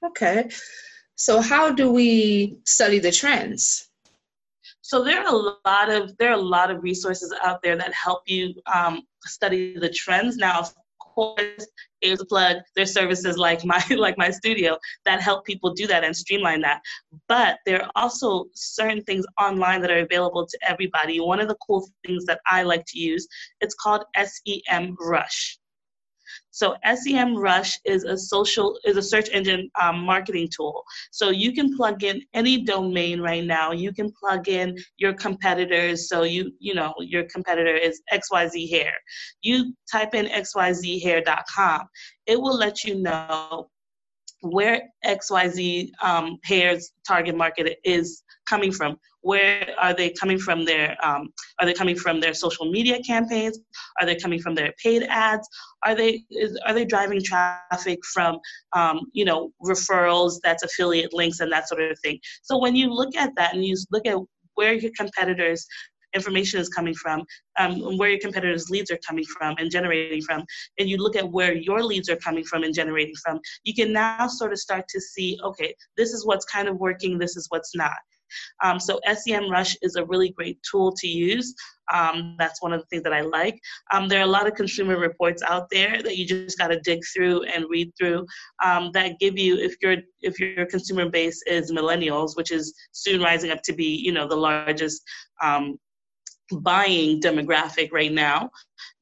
them 0.02 0.10
okay 0.10 0.48
so 1.14 1.40
how 1.40 1.70
do 1.70 1.92
we 1.92 2.58
study 2.64 2.98
the 2.98 3.12
trends 3.12 3.85
so 4.86 5.02
there 5.02 5.20
are 5.20 5.34
a 5.34 5.58
lot 5.66 5.90
of 5.90 6.16
there 6.16 6.30
are 6.30 6.38
a 6.38 6.50
lot 6.56 6.70
of 6.70 6.80
resources 6.80 7.34
out 7.42 7.60
there 7.60 7.76
that 7.76 7.92
help 7.92 8.22
you 8.26 8.54
um, 8.72 9.02
study 9.24 9.76
the 9.76 9.88
trends. 9.88 10.36
Now 10.36 10.60
of 10.60 10.72
course 11.00 11.66
here's 12.00 12.20
a 12.20 12.24
plug 12.24 12.58
there's 12.76 12.92
services 12.92 13.36
like 13.36 13.64
my 13.64 13.82
like 13.96 14.16
my 14.16 14.30
studio 14.30 14.78
that 15.04 15.20
help 15.20 15.44
people 15.44 15.74
do 15.74 15.88
that 15.88 16.04
and 16.04 16.16
streamline 16.16 16.60
that. 16.60 16.80
But 17.26 17.58
there 17.66 17.82
are 17.82 17.90
also 17.96 18.44
certain 18.54 19.02
things 19.02 19.24
online 19.40 19.80
that 19.80 19.90
are 19.90 20.04
available 20.04 20.46
to 20.46 20.58
everybody. 20.68 21.18
One 21.18 21.40
of 21.40 21.48
the 21.48 21.56
cool 21.66 21.88
things 22.06 22.24
that 22.26 22.38
i 22.48 22.62
like 22.62 22.84
to 22.86 22.98
use 23.00 23.26
it's 23.60 23.74
called 23.74 24.04
SEMrush 24.16 25.56
so 26.56 26.74
SEMrush 26.86 27.80
is 27.84 28.04
a 28.04 28.16
social 28.16 28.78
is 28.86 28.96
a 28.96 29.02
search 29.02 29.28
engine 29.30 29.68
um, 29.78 29.98
marketing 29.98 30.48
tool. 30.48 30.84
So 31.10 31.28
you 31.28 31.52
can 31.52 31.76
plug 31.76 32.02
in 32.02 32.22
any 32.32 32.64
domain 32.64 33.20
right 33.20 33.44
now. 33.44 33.72
You 33.72 33.92
can 33.92 34.10
plug 34.18 34.48
in 34.48 34.74
your 34.96 35.12
competitors. 35.12 36.08
So 36.08 36.22
you 36.22 36.50
you 36.58 36.72
know 36.72 36.94
your 36.98 37.24
competitor 37.24 37.76
is 37.76 38.00
XYZ 38.10 38.70
Hair. 38.70 38.94
You 39.42 39.74
type 39.92 40.14
in 40.14 40.28
xyzhair.com. 40.28 41.80
It 42.24 42.40
will 42.40 42.56
let 42.56 42.84
you 42.84 43.02
know 43.02 43.68
where 44.40 44.80
XYZ 45.04 45.90
um, 46.00 46.38
Hair's 46.42 46.90
target 47.06 47.36
market 47.36 47.76
is 47.84 48.22
coming 48.46 48.72
from? 48.72 48.96
Where 49.20 49.68
are 49.78 49.94
they 49.94 50.10
coming 50.10 50.38
from 50.38 50.64
their 50.64 50.96
um, 51.04 51.32
are 51.60 51.66
they 51.66 51.74
coming 51.74 51.96
from 51.96 52.20
their 52.20 52.34
social 52.34 52.70
media 52.70 53.02
campaigns? 53.02 53.58
Are 54.00 54.06
they 54.06 54.16
coming 54.16 54.40
from 54.40 54.54
their 54.54 54.72
paid 54.82 55.02
ads? 55.04 55.48
Are 55.84 55.94
they 55.94 56.24
is, 56.30 56.58
are 56.66 56.74
they 56.74 56.84
driving 56.84 57.22
traffic 57.22 57.98
from 58.12 58.38
um, 58.74 59.00
you 59.12 59.24
know 59.24 59.50
referrals 59.62 60.38
that's 60.42 60.62
affiliate 60.62 61.12
links 61.12 61.40
and 61.40 61.50
that 61.52 61.68
sort 61.68 61.82
of 61.82 61.98
thing? 62.00 62.18
So 62.42 62.58
when 62.58 62.76
you 62.76 62.92
look 62.92 63.16
at 63.16 63.32
that 63.36 63.54
and 63.54 63.64
you 63.64 63.76
look 63.90 64.06
at 64.06 64.16
where 64.54 64.72
your 64.72 64.92
competitors 64.96 65.66
information 66.14 66.60
is 66.60 66.68
coming 66.68 66.94
from, 66.94 67.24
um, 67.58 67.98
where 67.98 68.10
your 68.10 68.18
competitors' 68.18 68.70
leads 68.70 68.90
are 68.90 68.98
coming 69.06 69.24
from 69.24 69.54
and 69.58 69.70
generating 69.70 70.22
from, 70.22 70.44
and 70.78 70.88
you 70.88 70.96
look 70.96 71.14
at 71.14 71.30
where 71.30 71.54
your 71.54 71.82
leads 71.82 72.08
are 72.08 72.16
coming 72.16 72.42
from 72.42 72.64
and 72.64 72.74
generating 72.74 73.14
from, 73.22 73.38
you 73.64 73.74
can 73.74 73.92
now 73.92 74.26
sort 74.26 74.52
of 74.52 74.58
start 74.58 74.86
to 74.88 75.00
see, 75.00 75.38
okay, 75.44 75.74
this 75.96 76.12
is 76.12 76.26
what's 76.26 76.46
kind 76.46 76.68
of 76.68 76.78
working, 76.78 77.18
this 77.18 77.36
is 77.36 77.46
what's 77.50 77.76
not. 77.76 77.92
Um, 78.62 78.78
so 78.80 79.00
SEMrush 79.08 79.76
is 79.82 79.96
a 79.96 80.04
really 80.04 80.30
great 80.30 80.58
tool 80.68 80.92
to 80.98 81.06
use. 81.06 81.54
Um, 81.92 82.34
that's 82.38 82.62
one 82.62 82.72
of 82.72 82.80
the 82.80 82.86
things 82.86 83.04
that 83.04 83.12
I 83.12 83.20
like. 83.20 83.60
Um, 83.92 84.08
there 84.08 84.20
are 84.20 84.24
a 84.24 84.30
lot 84.30 84.46
of 84.46 84.54
consumer 84.54 84.98
reports 84.98 85.42
out 85.48 85.68
there 85.70 86.02
that 86.02 86.16
you 86.16 86.26
just 86.26 86.58
got 86.58 86.68
to 86.68 86.80
dig 86.80 87.00
through 87.14 87.44
and 87.44 87.66
read 87.68 87.92
through 87.96 88.26
um, 88.64 88.90
that 88.92 89.18
give 89.20 89.38
you 89.38 89.56
if 89.56 89.76
your 89.80 89.96
if 90.20 90.40
your 90.40 90.66
consumer 90.66 91.08
base 91.08 91.40
is 91.46 91.72
millennials, 91.72 92.36
which 92.36 92.50
is 92.50 92.74
soon 92.92 93.22
rising 93.22 93.50
up 93.50 93.62
to 93.62 93.72
be 93.72 94.00
you 94.04 94.12
know 94.12 94.26
the 94.26 94.36
largest 94.36 95.02
um, 95.42 95.78
buying 96.60 97.20
demographic 97.20 97.92
right 97.92 98.12
now. 98.12 98.50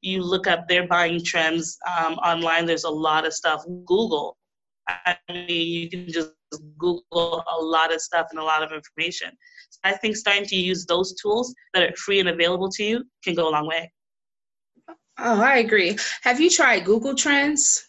You 0.01 0.21
look 0.21 0.47
up 0.47 0.67
their 0.67 0.87
buying 0.87 1.23
trends 1.23 1.77
um, 1.97 2.15
online. 2.15 2.65
There's 2.65 2.83
a 2.83 2.89
lot 2.89 3.25
of 3.25 3.33
stuff. 3.33 3.63
Google. 3.85 4.37
I 4.87 5.17
mean, 5.29 5.47
you 5.49 5.89
can 5.89 6.07
just 6.07 6.31
Google 6.77 7.43
a 7.47 7.61
lot 7.61 7.93
of 7.93 8.01
stuff 8.01 8.27
and 8.31 8.39
a 8.39 8.43
lot 8.43 8.63
of 8.63 8.71
information. 8.71 9.29
So 9.69 9.79
I 9.83 9.93
think 9.93 10.15
starting 10.15 10.45
to 10.45 10.55
use 10.55 10.85
those 10.85 11.13
tools 11.21 11.53
that 11.73 11.83
are 11.83 11.95
free 11.95 12.19
and 12.19 12.29
available 12.29 12.69
to 12.69 12.83
you 12.83 13.03
can 13.23 13.35
go 13.35 13.49
a 13.49 13.51
long 13.51 13.67
way. 13.67 13.91
Oh, 15.17 15.41
I 15.41 15.57
agree. 15.57 15.97
Have 16.23 16.39
you 16.39 16.49
tried 16.49 16.85
Google 16.85 17.15
Trends? 17.15 17.83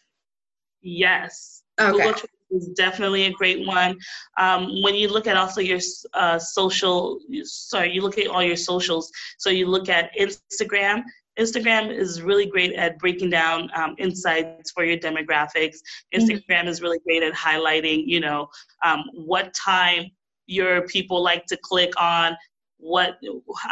Yes. 0.81 1.63
Okay. 1.81 1.91
Google 1.91 2.13
Trends 2.13 2.33
is 2.51 2.69
definitely 2.77 3.25
a 3.25 3.33
great 3.33 3.67
one. 3.67 3.99
Um, 4.39 4.83
when 4.83 4.95
you 4.95 5.09
look 5.09 5.27
at 5.27 5.37
also 5.37 5.61
your 5.61 5.81
uh, 6.15 6.39
social, 6.39 7.19
sorry, 7.43 7.93
you 7.93 8.01
look 8.01 8.19
at 8.19 8.29
all 8.29 8.43
your 8.43 8.57
socials. 8.57 9.11
So 9.39 9.51
you 9.51 9.67
look 9.67 9.89
at 9.89 10.11
Instagram, 10.19 11.03
Instagram 11.39 11.91
is 11.91 12.23
really 12.23 12.47
great 12.47 12.73
at 12.75 12.99
breaking 12.99 13.31
down 13.31 13.71
um, 13.75 13.95
insights 13.99 14.71
for 14.71 14.85
your 14.85 14.97
demographics. 14.97 15.79
Mm-hmm. 16.15 16.21
Instagram 16.21 16.47
mm-hmm. 16.49 16.69
is 16.69 16.83
really 16.83 16.99
great 17.01 17.23
at 17.23 17.35
highlighting, 17.35 18.05
you 18.07 18.21
know, 18.21 18.49
um, 18.85 19.05
what 19.15 19.55
time 19.55 20.11
your 20.47 20.87
people 20.87 21.23
like 21.23 21.45
to 21.47 21.57
click 21.63 21.93
on, 22.01 22.37
what 22.79 23.19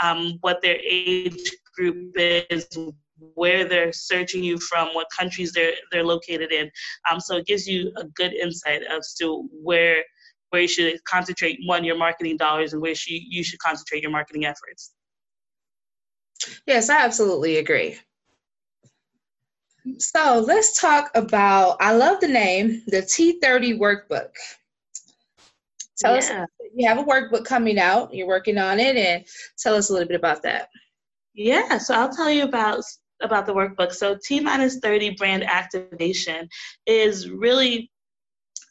um, 0.02 0.38
what 0.40 0.60
their 0.62 0.78
age 0.88 1.38
group 1.76 2.12
is, 2.16 2.66
where 3.34 3.64
they're 3.64 3.92
searching 3.92 4.42
you 4.42 4.58
from, 4.58 4.88
what 4.88 5.06
countries 5.16 5.52
they're 5.52 5.74
they're 5.90 6.04
located 6.04 6.52
in. 6.52 6.70
Um, 7.10 7.20
so 7.20 7.36
it 7.36 7.46
gives 7.46 7.66
you 7.66 7.92
a 7.96 8.04
good 8.04 8.32
insight 8.32 8.82
as 8.82 9.14
to 9.14 9.48
where 9.52 10.02
where 10.50 10.62
you 10.62 10.68
should 10.68 11.02
concentrate 11.04 11.58
one 11.66 11.82
your 11.82 11.96
marketing 11.96 12.36
dollars 12.36 12.74
and 12.74 12.82
where 12.82 12.94
you, 13.06 13.20
you 13.28 13.42
should 13.42 13.58
concentrate 13.58 14.02
your 14.02 14.12
marketing 14.12 14.44
efforts. 14.44 14.93
Yes, 16.66 16.90
I 16.90 17.04
absolutely 17.04 17.58
agree. 17.58 17.98
So 19.98 20.42
let's 20.46 20.80
talk 20.80 21.10
about, 21.14 21.76
I 21.80 21.92
love 21.92 22.20
the 22.20 22.28
name, 22.28 22.82
the 22.86 23.02
T30 23.02 23.78
workbook. 23.78 24.30
Tell 25.98 26.14
yeah. 26.14 26.18
us, 26.18 26.48
you 26.74 26.88
have 26.88 26.98
a 26.98 27.04
workbook 27.04 27.44
coming 27.44 27.78
out, 27.78 28.14
you're 28.14 28.26
working 28.26 28.58
on 28.58 28.80
it, 28.80 28.96
and 28.96 29.24
tell 29.58 29.74
us 29.74 29.90
a 29.90 29.92
little 29.92 30.08
bit 30.08 30.16
about 30.16 30.42
that. 30.42 30.68
Yeah, 31.34 31.78
so 31.78 31.94
I'll 31.94 32.14
tell 32.14 32.30
you 32.30 32.44
about 32.44 32.82
about 33.20 33.46
the 33.46 33.54
workbook. 33.54 33.92
So 33.92 34.18
T 34.22 34.40
minus 34.40 34.78
30 34.78 35.10
brand 35.10 35.44
activation 35.44 36.48
is 36.86 37.30
really 37.30 37.90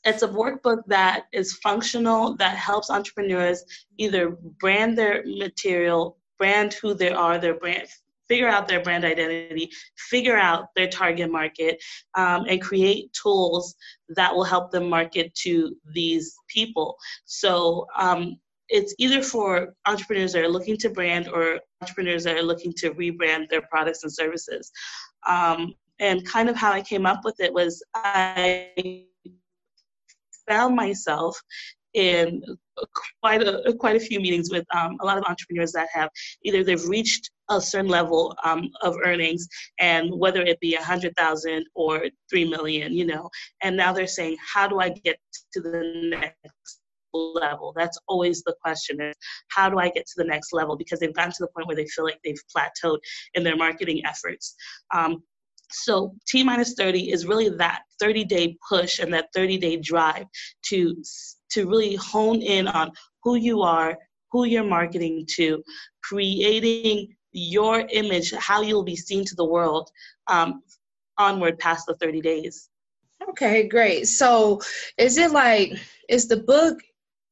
it's 0.05 0.21
a 0.21 0.27
workbook 0.27 0.81
that 0.87 1.25
is 1.31 1.53
functional 1.57 2.35
that 2.37 2.57
helps 2.57 2.89
entrepreneurs 2.89 3.63
either 3.97 4.37
brand 4.59 4.97
their 4.97 5.23
material 5.25 6.17
brand 6.43 6.73
who 6.73 6.93
they 6.93 7.09
are, 7.09 7.37
their 7.37 7.57
brand, 7.57 7.87
figure 8.27 8.49
out 8.49 8.67
their 8.67 8.81
brand 8.81 9.05
identity, 9.05 9.69
figure 9.95 10.37
out 10.37 10.65
their 10.75 10.89
target 10.89 11.31
market, 11.31 11.81
um, 12.15 12.41
and 12.49 12.61
create 12.61 13.05
tools 13.13 13.75
that 14.09 14.35
will 14.35 14.43
help 14.43 14.69
them 14.69 14.89
market 14.89 15.33
to 15.35 15.73
these 15.93 16.35
people. 16.49 16.97
So 17.23 17.87
um, 17.97 18.35
it's 18.67 18.93
either 18.97 19.21
for 19.21 19.73
entrepreneurs 19.85 20.33
that 20.33 20.43
are 20.43 20.55
looking 20.57 20.75
to 20.79 20.89
brand 20.89 21.29
or 21.29 21.61
entrepreneurs 21.81 22.25
that 22.25 22.35
are 22.35 22.49
looking 22.51 22.73
to 22.81 22.91
rebrand 22.91 23.47
their 23.47 23.63
products 23.71 24.03
and 24.03 24.11
services. 24.11 24.69
Um, 25.25 25.75
and 25.99 26.27
kind 26.27 26.49
of 26.49 26.57
how 26.57 26.73
I 26.73 26.81
came 26.81 27.05
up 27.05 27.21
with 27.23 27.39
it 27.39 27.53
was 27.53 27.81
I 27.95 29.05
found 30.49 30.75
myself 30.75 31.41
in 31.93 32.41
quite 33.21 33.41
a 33.41 33.73
quite 33.79 33.95
a 33.95 33.99
few 33.99 34.19
meetings 34.19 34.49
with 34.51 34.65
um, 34.75 34.97
a 35.01 35.05
lot 35.05 35.17
of 35.17 35.23
entrepreneurs 35.25 35.71
that 35.71 35.87
have 35.93 36.09
either 36.43 36.63
they've 36.63 36.87
reached 36.87 37.29
a 37.49 37.61
certain 37.61 37.89
level 37.89 38.35
um, 38.43 38.69
of 38.81 38.95
earnings 39.05 39.47
and 39.79 40.09
whether 40.11 40.41
it 40.41 40.59
be 40.59 40.75
a 40.75 40.83
hundred 40.83 41.15
thousand 41.15 41.65
or 41.75 42.05
three 42.29 42.45
million 42.45 42.91
you 42.93 43.05
know 43.05 43.29
and 43.61 43.77
now 43.77 43.93
they're 43.93 44.07
saying 44.07 44.35
how 44.53 44.67
do 44.67 44.79
i 44.79 44.89
get 44.89 45.17
to 45.51 45.61
the 45.61 46.09
next 46.09 46.79
level? 47.13 47.73
That's 47.75 47.97
always 48.07 48.41
the 48.43 48.55
question 48.61 49.01
is 49.01 49.15
how 49.49 49.69
do 49.69 49.77
i 49.77 49.89
get 49.89 50.05
to 50.07 50.13
the 50.17 50.23
next 50.23 50.53
level? 50.53 50.75
Because 50.75 50.99
they've 50.99 51.13
gotten 51.13 51.31
to 51.31 51.37
the 51.41 51.47
point 51.47 51.67
where 51.67 51.75
they 51.75 51.85
feel 51.85 52.05
like 52.05 52.19
they've 52.23 52.41
plateaued 52.55 52.99
in 53.33 53.43
their 53.43 53.55
marketing 53.55 54.01
efforts. 54.05 54.55
Um, 54.93 55.23
so 55.71 56.13
T 56.27 56.43
minus 56.43 56.73
30 56.73 57.11
is 57.11 57.25
really 57.25 57.49
that 57.49 57.81
30 57.99 58.25
day 58.25 58.57
push 58.67 58.99
and 58.99 59.13
that 59.13 59.29
30 59.33 59.57
day 59.57 59.77
drive 59.77 60.25
to 60.65 60.95
to 61.53 61.67
really 61.67 61.95
hone 61.95 62.41
in 62.41 62.67
on 62.67 62.91
who 63.23 63.35
you 63.35 63.61
are, 63.61 63.97
who 64.31 64.45
you're 64.45 64.63
marketing 64.63 65.25
to, 65.35 65.63
creating 66.03 67.15
your 67.31 67.87
image, 67.91 68.33
how 68.33 68.61
you'll 68.61 68.83
be 68.83 68.95
seen 68.95 69.25
to 69.25 69.35
the 69.35 69.45
world 69.45 69.89
um, 70.27 70.61
onward 71.17 71.57
past 71.59 71.85
the 71.87 71.95
30 71.95 72.21
days. 72.21 72.69
Okay, 73.29 73.67
great. 73.67 74.07
So 74.07 74.61
is 74.97 75.17
it 75.17 75.31
like, 75.31 75.73
is 76.09 76.27
the 76.27 76.37
book 76.37 76.79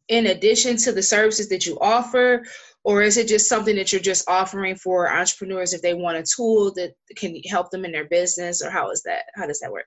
in 0.07 0.27
addition 0.27 0.77
to 0.77 0.91
the 0.91 1.01
services 1.01 1.49
that 1.49 1.65
you 1.65 1.77
offer, 1.79 2.43
or 2.83 3.01
is 3.01 3.17
it 3.17 3.27
just 3.27 3.47
something 3.47 3.75
that 3.75 3.91
you're 3.91 4.01
just 4.01 4.27
offering 4.29 4.75
for 4.75 5.11
entrepreneurs 5.11 5.73
if 5.73 5.81
they 5.81 5.93
want 5.93 6.17
a 6.17 6.23
tool 6.23 6.73
that 6.73 6.93
can 7.15 7.35
help 7.49 7.69
them 7.69 7.85
in 7.85 7.91
their 7.91 8.05
business, 8.05 8.61
or 8.61 8.69
how 8.69 8.89
is 8.91 9.03
that? 9.03 9.23
How 9.35 9.45
does 9.45 9.59
that 9.59 9.71
work? 9.71 9.85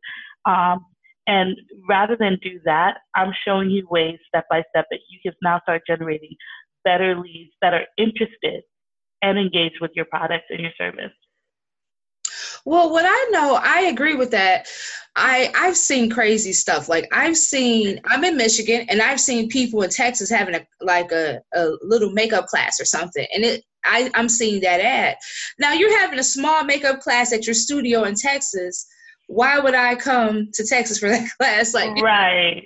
Um, 0.47 0.85
and 1.26 1.56
rather 1.88 2.16
than 2.18 2.38
do 2.42 2.60
that, 2.64 2.98
I'm 3.14 3.32
showing 3.46 3.70
you 3.70 3.87
ways 3.90 4.18
step 4.28 4.44
by 4.50 4.62
step 4.70 4.87
that 4.90 5.00
you 5.10 5.18
can 5.22 5.32
now 5.42 5.60
start 5.62 5.82
generating 5.87 6.37
better 6.84 7.18
leads 7.18 7.52
that 7.62 7.72
are 7.72 7.87
interested 7.96 8.62
and 9.22 9.38
engaged 9.38 9.76
with 9.80 9.92
your 9.94 10.04
products 10.04 10.44
and 10.50 10.60
your 10.60 10.72
service. 10.76 11.12
Well, 12.66 12.90
what 12.90 13.04
I 13.06 13.30
know, 13.30 13.58
I 13.62 13.82
agree 13.82 14.14
with 14.14 14.30
that. 14.32 14.68
I 15.16 15.52
I've 15.54 15.76
seen 15.76 16.10
crazy 16.10 16.52
stuff. 16.52 16.88
Like 16.88 17.08
I've 17.12 17.37
seen, 17.37 18.00
I'm 18.06 18.24
in 18.24 18.37
Michigan, 18.37 18.87
and 18.88 19.00
I've 19.00 19.20
seen 19.20 19.48
people 19.48 19.82
in 19.82 19.90
Texas 19.90 20.30
having 20.30 20.54
a 20.54 20.66
like 20.80 21.12
a, 21.12 21.40
a 21.54 21.70
little 21.82 22.10
makeup 22.10 22.46
class 22.46 22.80
or 22.80 22.84
something, 22.84 23.26
and 23.34 23.44
it 23.44 23.64
I 23.84 24.10
I'm 24.14 24.28
seeing 24.28 24.60
that 24.62 24.80
ad. 24.80 25.16
Now 25.58 25.72
you're 25.72 26.00
having 26.00 26.18
a 26.18 26.24
small 26.24 26.64
makeup 26.64 27.00
class 27.00 27.32
at 27.32 27.46
your 27.46 27.54
studio 27.54 28.04
in 28.04 28.14
Texas 28.14 28.87
why 29.28 29.58
would 29.58 29.74
I 29.74 29.94
come 29.94 30.48
to 30.52 30.66
Texas 30.66 30.98
for 30.98 31.08
that 31.08 31.28
class? 31.38 31.74
Like, 31.74 31.94
right. 32.02 32.62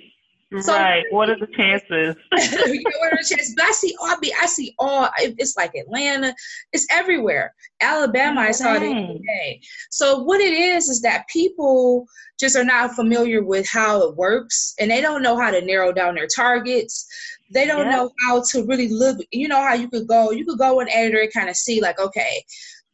So, 0.61 0.73
right. 0.73 1.03
What 1.11 1.29
are 1.29 1.37
the 1.37 1.45
chances? 1.55 2.15
you 2.67 2.81
know, 2.81 2.99
what 2.99 3.13
are 3.13 3.17
the 3.17 3.35
chances? 3.35 3.53
But 3.55 3.65
I 3.65 3.71
see 3.71 3.95
all. 3.99 4.17
I 4.41 4.47
see 4.47 4.73
all. 4.79 5.07
It's 5.19 5.55
like 5.55 5.75
Atlanta. 5.75 6.33
It's 6.73 6.87
everywhere. 6.91 7.53
Alabama. 7.81 8.41
I 8.41 8.51
saw 8.51 8.73
it 8.73 8.81
every 8.81 9.21
day. 9.27 9.61
So 9.91 10.23
what 10.23 10.41
it 10.41 10.53
is 10.53 10.89
is 10.89 11.01
that 11.01 11.27
people 11.27 12.07
just 12.39 12.55
are 12.55 12.63
not 12.63 12.95
familiar 12.95 13.43
with 13.43 13.69
how 13.69 14.01
it 14.09 14.15
works, 14.15 14.73
and 14.79 14.89
they 14.89 15.01
don't 15.01 15.21
know 15.21 15.37
how 15.39 15.51
to 15.51 15.61
narrow 15.61 15.91
down 15.91 16.15
their 16.15 16.27
targets. 16.27 17.07
They 17.51 17.67
don't 17.67 17.85
yep. 17.85 17.95
know 17.95 18.11
how 18.25 18.41
to 18.51 18.65
really 18.65 18.89
look. 18.89 19.19
You 19.31 19.49
know 19.49 19.61
how 19.61 19.75
you 19.75 19.87
could 19.87 20.07
go. 20.07 20.31
You 20.31 20.45
could 20.45 20.57
go 20.57 20.79
in 20.79 20.89
editor 20.89 21.19
and 21.19 21.33
kind 21.33 21.49
of 21.49 21.57
see 21.57 21.79
like, 21.79 21.99
okay, 21.99 22.43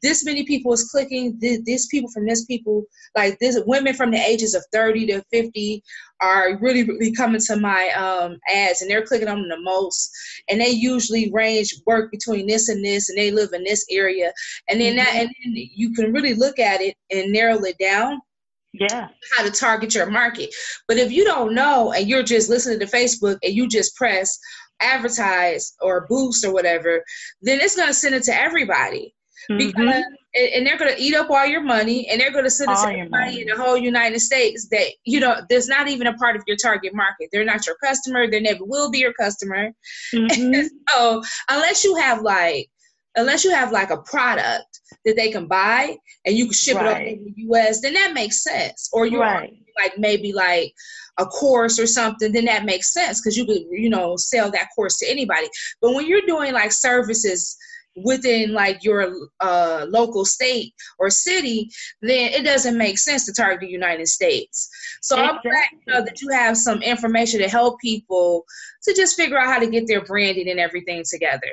this 0.06 0.24
many 0.24 0.46
people 0.46 0.72
is 0.72 0.90
clicking 0.90 1.38
this, 1.40 1.60
this 1.66 1.88
people 1.88 2.10
from 2.12 2.26
this 2.26 2.46
people 2.46 2.84
like 3.16 3.38
this 3.40 3.60
women 3.66 3.94
from 3.94 4.12
the 4.12 4.18
ages 4.18 4.54
of 4.54 4.64
30 4.72 5.08
to 5.08 5.24
50 5.32 5.84
are 6.22 6.58
really 6.60 6.84
really 6.84 7.12
coming 7.12 7.42
to 7.42 7.56
my 7.58 7.90
um, 7.98 8.38
ads 8.50 8.82
and 8.82 8.90
they're 8.90 9.06
clicking 9.06 9.28
on 9.28 9.40
them 9.40 9.50
the 9.50 9.60
most. 9.62 10.10
And 10.50 10.62
they 10.62 10.70
usually 10.70 11.32
range 11.32 11.74
work 11.86 12.12
between 12.12 12.48
this 12.48 12.70
and 12.70 12.86
this 12.86 13.10
and 13.10 13.18
they 13.18 13.32
live 13.32 13.54
in 13.54 13.64
this 13.64 13.86
area. 13.90 14.32
And 14.70 14.80
then 14.80 14.96
that 14.98 15.08
mm-hmm. 15.08 15.20
and 15.20 15.30
then 15.44 15.54
you 15.56 15.94
can 15.94 16.14
really 16.14 16.36
look 16.36 16.60
at 16.60 16.82
it 16.82 16.96
and 17.12 17.34
narrow 17.34 17.62
it 17.64 17.78
down 17.80 18.22
yeah. 18.74 19.08
how 19.36 19.44
to 19.44 19.52
target 19.52 19.96
your 19.96 20.10
market. 20.10 20.54
But 20.88 20.98
if 20.98 21.12
you 21.12 21.26
don't 21.26 21.56
know 21.56 21.94
and 21.94 22.08
you're 22.08 22.24
just 22.24 22.50
listening 22.50 22.80
to 22.80 22.86
facebook 22.86 23.38
and 23.44 23.54
you 23.54 23.68
just 23.68 23.96
press 23.96 24.38
advertise 24.82 25.74
or 25.82 26.06
boost 26.08 26.44
or 26.44 26.52
whatever 26.54 27.02
then 27.42 27.62
it's 27.62 27.78
going 27.78 27.88
to 27.88 27.94
send 27.94 28.14
it 28.14 28.24
to 28.24 28.36
everybody 28.36 29.15
because 29.50 29.74
mm-hmm. 29.74 30.56
and 30.56 30.66
they're 30.66 30.78
going 30.78 30.94
to 30.94 31.02
eat 31.02 31.16
up 31.16 31.30
all 31.30 31.46
your 31.46 31.62
money 31.62 32.08
and 32.10 32.20
they're 32.20 32.32
going 32.32 32.44
to 32.44 32.50
send 32.50 32.70
to 32.70 32.88
everybody 32.88 33.42
in 33.42 33.48
the 33.48 33.56
whole 33.56 33.78
united 33.78 34.20
states 34.20 34.68
that 34.70 34.88
you 35.04 35.20
know 35.20 35.42
there's 35.50 35.68
not 35.68 35.88
even 35.88 36.08
a 36.08 36.14
part 36.14 36.36
of 36.36 36.44
your 36.48 36.58
target 36.58 36.94
market 36.94 37.30
they're 37.32 37.46
not 37.46 37.66
your 37.66 37.76
customer 37.84 38.30
they 38.30 38.40
never 38.40 38.64
will 38.64 38.92
be 38.92 39.00
your 39.00 39.14
customer 39.14 39.72
mm-hmm. 40.14 40.62
so 40.90 41.24
unless 41.50 41.84
you 41.84 41.96
have 41.96 42.22
like 42.22 42.70
unless 43.16 43.44
you 43.44 43.52
have 43.52 43.72
like 43.72 43.92
a 43.92 43.98
product 43.98 44.82
that 45.06 45.16
they 45.16 45.32
can 45.32 45.48
buy 45.48 45.96
and 46.26 46.36
you 46.36 46.46
can 46.46 46.54
ship 46.54 46.76
right. 46.78 47.08
it 47.08 47.20
over 47.20 47.26
to 47.26 47.34
the 47.36 47.44
us 47.44 47.82
then 47.82 47.94
that 47.94 48.14
makes 48.14 48.44
sense 48.44 48.90
or 48.94 49.06
you 49.06 49.22
right. 49.22 49.54
like 49.78 49.98
maybe 49.98 50.34
like 50.34 50.74
a 51.18 51.26
course 51.26 51.80
or 51.80 51.88
something, 51.88 52.32
then 52.32 52.46
that 52.46 52.66
makes 52.66 52.94
sense 52.94 53.22
because 53.22 53.38
you 53.38 53.46
could, 53.46 53.64
you 53.72 53.90
know, 53.90 54.16
sell 54.18 54.52
that 54.52 54.68
course 54.76 54.98
to 54.98 55.10
anybody. 55.10 55.48
But 55.82 55.94
when 55.94 56.08
you're 56.08 56.26
doing 56.28 56.54
like 56.54 56.72
services 56.72 57.58
within 57.96 58.54
like 58.54 58.84
your 58.84 59.14
uh, 59.40 59.86
local 59.90 60.26
state 60.26 60.74
or 61.00 61.10
city, 61.10 61.70
then 62.02 62.34
it 62.34 62.44
doesn't 62.44 62.78
make 62.78 62.98
sense 62.98 63.26
to 63.26 63.34
target 63.34 63.62
the 63.62 63.68
United 63.68 64.08
States. 64.08 64.70
So 65.02 65.16
exactly. 65.16 65.52
I'm 65.52 65.54
glad 65.54 65.68
you 65.72 65.94
know, 65.94 66.06
that 66.06 66.22
you 66.22 66.30
have 66.30 66.58
some 66.58 66.82
information 66.82 67.40
to 67.40 67.50
help 67.50 67.80
people 67.80 68.46
to 68.84 68.94
just 68.94 69.16
figure 69.16 69.40
out 69.40 69.48
how 69.48 69.60
to 69.60 69.68
get 69.68 69.88
their 69.88 70.04
branding 70.04 70.50
and 70.50 70.60
everything 70.60 71.04
together. 71.10 71.48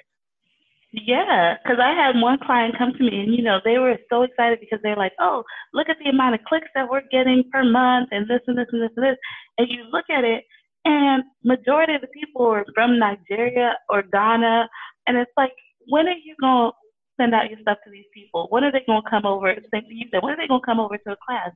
Yeah, 0.94 1.56
because 1.62 1.78
I 1.82 1.94
had 1.94 2.20
one 2.20 2.38
client 2.44 2.76
come 2.76 2.92
to 2.92 3.02
me 3.02 3.20
and, 3.20 3.34
you 3.34 3.42
know, 3.42 3.60
they 3.64 3.78
were 3.78 3.96
so 4.10 4.24
excited 4.24 4.60
because 4.60 4.78
they're 4.82 4.96
like, 4.96 5.12
oh, 5.18 5.42
look 5.72 5.88
at 5.88 5.96
the 6.04 6.10
amount 6.10 6.34
of 6.34 6.42
clicks 6.44 6.68
that 6.74 6.90
we're 6.90 7.00
getting 7.10 7.44
per 7.50 7.64
month 7.64 8.10
and 8.12 8.28
this 8.28 8.40
and 8.46 8.58
this 8.58 8.66
and 8.72 8.82
this 8.82 8.90
and 8.96 9.06
this. 9.06 9.16
And 9.56 9.68
you 9.70 9.84
look 9.90 10.04
at 10.10 10.24
it 10.24 10.44
and 10.84 11.22
majority 11.44 11.94
of 11.94 12.02
the 12.02 12.08
people 12.08 12.44
are 12.46 12.66
from 12.74 12.98
Nigeria 12.98 13.78
or 13.88 14.02
Ghana. 14.02 14.68
And 15.06 15.16
it's 15.16 15.30
like, 15.34 15.52
when 15.88 16.08
are 16.08 16.16
you 16.24 16.34
going 16.40 16.70
to 16.70 16.76
send 17.20 17.34
out 17.34 17.50
your 17.50 17.58
stuff 17.60 17.78
to 17.84 17.90
these 17.90 18.06
people? 18.14 18.46
When 18.50 18.64
are 18.64 18.72
they 18.72 18.82
going 18.86 19.02
to 19.02 19.10
come 19.10 19.26
over? 19.26 19.54
Same 19.72 19.82
thing 19.82 19.96
you 19.96 20.06
said. 20.10 20.22
When 20.22 20.34
are 20.34 20.36
they 20.36 20.48
going 20.48 20.60
to 20.60 20.66
come 20.66 20.80
over 20.80 20.96
to 20.96 21.12
a 21.12 21.16
class? 21.26 21.50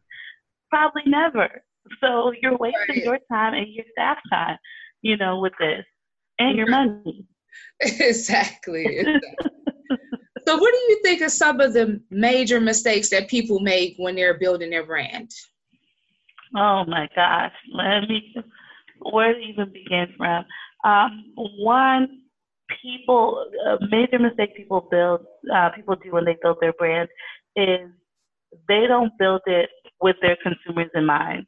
Probably 0.70 1.02
never. 1.06 1.62
So 2.00 2.32
you're 2.42 2.56
wasting 2.56 2.96
right. 2.96 3.04
your 3.04 3.18
time 3.30 3.54
and 3.54 3.68
your 3.68 3.84
staff 3.92 4.18
time, 4.30 4.58
you 5.02 5.16
know, 5.16 5.38
with 5.38 5.52
this 5.58 5.84
and 6.38 6.56
your 6.56 6.68
money. 6.68 7.26
Exactly. 7.80 8.86
exactly. 8.86 9.20
so, 10.46 10.56
what 10.56 10.72
do 10.72 10.78
you 10.88 11.00
think 11.02 11.22
are 11.22 11.28
some 11.28 11.60
of 11.60 11.72
the 11.72 12.00
major 12.10 12.60
mistakes 12.60 13.08
that 13.10 13.28
people 13.28 13.60
make 13.60 13.94
when 13.98 14.14
they're 14.14 14.38
building 14.38 14.70
their 14.70 14.84
brand? 14.84 15.30
Oh 16.54 16.84
my 16.86 17.08
gosh, 17.14 17.52
let 17.72 18.08
me. 18.08 18.34
Where 19.12 19.34
to 19.34 19.40
even 19.40 19.72
begin 19.72 20.08
from? 20.16 20.44
Um, 20.84 21.32
one 21.36 22.22
people 22.82 23.46
a 23.66 23.76
major 23.90 24.18
mistake 24.18 24.56
people 24.56 24.86
build 24.90 25.20
uh, 25.54 25.70
people 25.74 25.96
do 25.96 26.12
when 26.12 26.24
they 26.24 26.36
build 26.42 26.58
their 26.60 26.72
brand 26.74 27.08
is 27.54 27.88
they 28.68 28.86
don't 28.86 29.12
build 29.18 29.42
it 29.46 29.70
with 30.00 30.16
their 30.22 30.36
consumers 30.42 30.90
in 30.94 31.06
mind. 31.06 31.44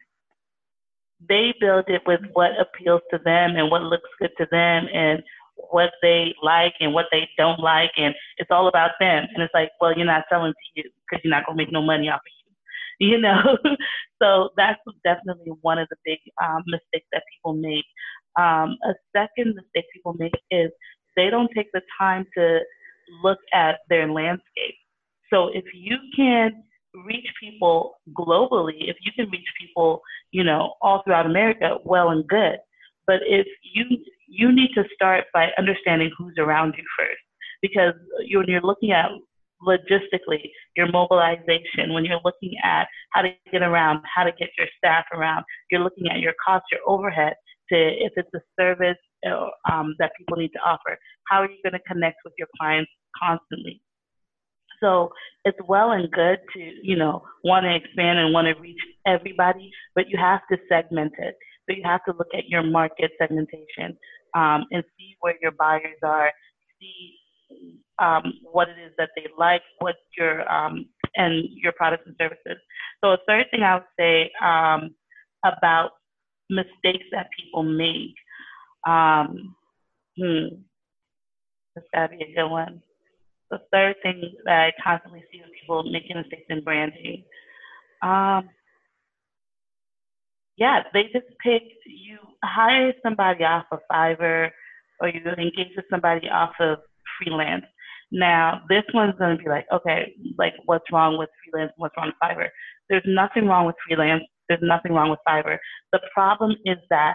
They 1.28 1.54
build 1.60 1.84
it 1.88 2.02
with 2.06 2.20
what 2.32 2.52
appeals 2.60 3.02
to 3.10 3.18
them 3.24 3.56
and 3.56 3.70
what 3.70 3.82
looks 3.82 4.08
good 4.20 4.30
to 4.38 4.46
them 4.50 4.86
and 4.92 5.22
what 5.56 5.90
they 6.02 6.34
like 6.42 6.74
and 6.80 6.94
what 6.94 7.06
they 7.10 7.28
don't 7.36 7.58
like 7.58 7.90
and 7.96 8.14
it's 8.36 8.50
all 8.50 8.68
about 8.68 8.92
them. 9.00 9.26
And 9.34 9.42
it's 9.42 9.54
like 9.54 9.70
well 9.80 9.96
you're 9.96 10.06
not 10.06 10.24
selling 10.30 10.52
to 10.52 10.80
you 10.80 10.90
because 11.08 11.22
you're 11.24 11.30
not 11.34 11.46
going 11.46 11.58
to 11.58 11.64
make 11.64 11.72
no 11.72 11.82
money 11.82 12.08
off 12.08 12.20
of 12.20 12.32
you 12.32 12.48
you 13.00 13.20
know? 13.20 13.58
So 14.20 14.50
that's 14.56 14.80
definitely 15.04 15.52
one 15.60 15.78
of 15.78 15.86
the 15.90 15.96
big 16.04 16.18
um, 16.42 16.64
mistakes 16.66 17.06
that 17.12 17.22
people 17.32 17.54
make. 17.54 17.84
Um, 18.36 18.76
a 18.82 18.94
second 19.14 19.54
mistake 19.54 19.84
people 19.94 20.12
make 20.14 20.34
is 20.50 20.72
they 21.18 21.30
don't 21.30 21.50
take 21.54 21.70
the 21.72 21.82
time 21.98 22.24
to 22.36 22.60
look 23.24 23.38
at 23.52 23.80
their 23.90 24.10
landscape. 24.10 24.76
So 25.32 25.48
if 25.48 25.64
you 25.74 25.96
can 26.14 26.62
reach 27.04 27.26
people 27.40 27.96
globally, 28.16 28.88
if 28.92 28.96
you 29.04 29.12
can 29.16 29.28
reach 29.30 29.48
people, 29.60 30.00
you 30.30 30.44
know, 30.44 30.74
all 30.80 31.02
throughout 31.02 31.26
America, 31.26 31.78
well 31.84 32.10
and 32.10 32.26
good. 32.28 32.58
But 33.06 33.20
if 33.26 33.46
you 33.74 33.84
you 34.28 34.52
need 34.52 34.70
to 34.74 34.84
start 34.94 35.24
by 35.34 35.48
understanding 35.58 36.10
who's 36.16 36.34
around 36.38 36.74
you 36.76 36.84
first, 36.98 37.24
because 37.62 37.94
when 38.32 38.46
you're 38.46 38.60
looking 38.60 38.92
at 38.92 39.10
logistically 39.66 40.44
your 40.76 40.88
mobilization, 40.92 41.92
when 41.92 42.04
you're 42.04 42.20
looking 42.24 42.54
at 42.62 42.86
how 43.12 43.22
to 43.22 43.30
get 43.50 43.62
around, 43.62 44.02
how 44.14 44.22
to 44.22 44.32
get 44.38 44.50
your 44.56 44.68
staff 44.76 45.04
around, 45.12 45.44
you're 45.70 45.82
looking 45.82 46.08
at 46.10 46.20
your 46.20 46.34
cost, 46.44 46.64
your 46.70 46.80
overhead. 46.86 47.34
To 47.70 47.76
if 47.76 48.12
it's 48.16 48.32
a 48.34 48.40
service 48.58 49.02
um, 49.70 49.94
that 49.98 50.12
people 50.18 50.36
need 50.36 50.52
to 50.52 50.60
offer, 50.60 50.98
how 51.28 51.42
are 51.42 51.50
you 51.50 51.58
going 51.62 51.72
to 51.72 51.92
connect 51.92 52.18
with 52.24 52.34
your 52.38 52.48
clients 52.58 52.90
constantly? 53.18 53.80
So 54.80 55.10
it's 55.44 55.58
well 55.66 55.90
and 55.90 56.10
good 56.10 56.38
to, 56.54 56.60
you 56.82 56.96
know, 56.96 57.22
want 57.44 57.64
to 57.64 57.74
expand 57.74 58.18
and 58.18 58.32
want 58.32 58.46
to 58.46 58.60
reach 58.60 58.78
everybody, 59.06 59.70
but 59.94 60.08
you 60.08 60.18
have 60.18 60.40
to 60.50 60.58
segment 60.68 61.12
it. 61.18 61.34
So 61.68 61.76
you 61.76 61.82
have 61.84 62.04
to 62.04 62.14
look 62.16 62.28
at 62.32 62.48
your 62.48 62.62
market 62.62 63.10
segmentation 63.20 63.98
um, 64.34 64.64
and 64.70 64.84
see 64.96 65.16
where 65.20 65.34
your 65.42 65.52
buyers 65.52 65.98
are, 66.02 66.30
see 66.80 67.18
um, 67.98 68.34
what 68.42 68.68
it 68.68 68.76
is 68.84 68.92
that 68.98 69.10
they 69.16 69.26
like, 69.36 69.62
what 69.80 69.96
your 70.16 70.50
um, 70.50 70.86
and 71.16 71.44
your 71.50 71.72
products 71.72 72.04
and 72.06 72.14
services. 72.18 72.62
So 73.02 73.12
a 73.12 73.18
third 73.26 73.46
thing 73.50 73.62
I 73.62 73.74
would 73.74 73.84
say 73.98 74.30
um, 74.42 74.94
about 75.44 75.90
mistakes 76.50 77.04
that 77.12 77.28
people 77.38 77.62
make. 77.62 78.14
Um, 78.88 79.54
hmm, 80.16 80.46
gotta 81.92 82.16
be 82.16 82.24
a 82.24 82.34
good 82.34 82.48
one 82.48 82.82
the 83.50 83.60
third 83.72 83.96
thing 84.02 84.34
that 84.44 84.66
I 84.66 84.72
constantly 84.82 85.24
see 85.32 85.40
with 85.40 85.52
people 85.60 85.82
making 85.84 86.16
mistakes 86.16 86.46
in 86.48 86.62
branding. 86.62 87.24
Um, 88.02 88.48
yeah, 90.56 90.82
they 90.92 91.04
just 91.04 91.26
pick, 91.42 91.62
you 91.86 92.18
hire 92.44 92.92
somebody 93.02 93.44
off 93.44 93.64
of 93.70 93.80
Fiverr 93.90 94.50
or 95.00 95.08
you 95.08 95.20
engage 95.24 95.76
with 95.76 95.86
somebody 95.90 96.28
off 96.28 96.52
of 96.60 96.78
freelance. 97.18 97.64
Now, 98.10 98.62
this 98.68 98.84
one's 98.94 99.14
going 99.18 99.36
to 99.36 99.42
be 99.42 99.48
like, 99.48 99.66
okay, 99.72 100.14
like 100.38 100.54
what's 100.64 100.90
wrong 100.92 101.18
with 101.18 101.28
freelance? 101.44 101.72
What's 101.76 101.94
wrong 101.96 102.08
with 102.08 102.16
Fiverr? 102.22 102.48
There's 102.88 103.04
nothing 103.06 103.46
wrong 103.46 103.66
with 103.66 103.76
freelance. 103.86 104.24
There's 104.48 104.62
nothing 104.62 104.92
wrong 104.92 105.10
with 105.10 105.20
Fiverr. 105.28 105.58
The 105.92 106.00
problem 106.12 106.56
is 106.64 106.78
that 106.90 107.14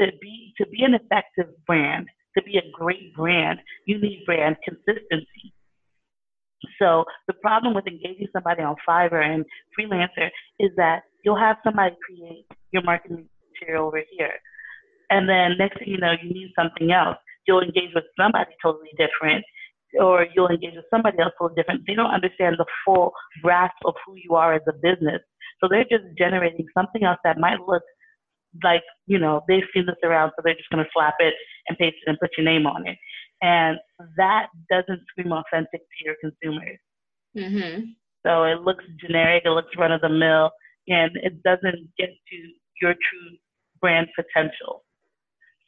to 0.00 0.06
be 0.20 0.54
to 0.58 0.66
be 0.66 0.82
an 0.82 0.94
effective 0.94 1.54
brand, 1.66 2.06
to 2.36 2.42
be 2.42 2.56
a 2.58 2.70
great 2.72 3.14
brand, 3.14 3.58
you 3.86 4.00
need 4.00 4.24
brand 4.26 4.56
consistency. 4.64 5.52
So 6.80 7.04
the 7.26 7.34
problem 7.34 7.74
with 7.74 7.86
engaging 7.86 8.28
somebody 8.32 8.62
on 8.62 8.76
Fiverr 8.88 9.24
and 9.24 9.44
freelancer 9.78 10.28
is 10.58 10.70
that 10.76 11.02
you'll 11.24 11.38
have 11.38 11.56
somebody 11.64 11.96
create 12.04 12.46
your 12.72 12.82
marketing 12.82 13.28
material 13.52 13.86
over 13.86 14.02
here. 14.10 14.34
And 15.10 15.28
then 15.28 15.56
next 15.58 15.78
thing 15.78 15.88
you 15.88 15.98
know, 15.98 16.12
you 16.22 16.30
need 16.30 16.52
something 16.56 16.92
else. 16.92 17.16
You'll 17.46 17.62
engage 17.62 17.94
with 17.94 18.04
somebody 18.18 18.50
totally 18.62 18.90
different 18.96 19.44
or 19.98 20.26
you'll 20.34 20.48
engage 20.48 20.74
with 20.76 20.84
somebody 20.90 21.18
else 21.18 21.32
totally 21.38 21.60
different. 21.60 21.82
They 21.86 21.94
don't 21.94 22.14
understand 22.14 22.56
the 22.58 22.66
full 22.84 23.12
grasp 23.42 23.76
of 23.84 23.94
who 24.06 24.14
you 24.16 24.36
are 24.36 24.54
as 24.54 24.62
a 24.68 24.72
business. 24.72 25.20
So 25.60 25.68
they're 25.68 25.84
just 25.84 26.04
generating 26.16 26.66
something 26.76 27.04
else 27.04 27.18
that 27.24 27.38
might 27.38 27.60
look 27.66 27.82
like, 28.64 28.82
you 29.06 29.18
know, 29.18 29.42
they've 29.48 29.64
seen 29.74 29.86
this 29.86 29.96
around, 30.02 30.30
so 30.30 30.42
they're 30.44 30.54
just 30.54 30.70
going 30.70 30.84
to 30.84 30.90
slap 30.92 31.14
it 31.18 31.34
and 31.68 31.78
paste 31.78 31.96
it 32.04 32.10
and 32.10 32.18
put 32.18 32.30
your 32.36 32.44
name 32.44 32.66
on 32.66 32.86
it. 32.86 32.96
And 33.42 33.78
that 34.16 34.48
doesn't 34.70 35.02
scream 35.08 35.32
authentic 35.32 35.80
to 35.80 36.04
your 36.04 36.16
consumers. 36.20 36.78
Mm-hmm. 37.36 37.84
So 38.26 38.44
it 38.44 38.60
looks 38.62 38.84
generic, 39.00 39.44
it 39.46 39.50
looks 39.50 39.76
run 39.78 39.92
of 39.92 40.00
the 40.00 40.08
mill, 40.08 40.50
and 40.88 41.10
it 41.14 41.42
doesn't 41.42 41.88
get 41.98 42.08
to 42.08 42.36
your 42.82 42.94
true 42.94 43.36
brand 43.80 44.08
potential. 44.14 44.84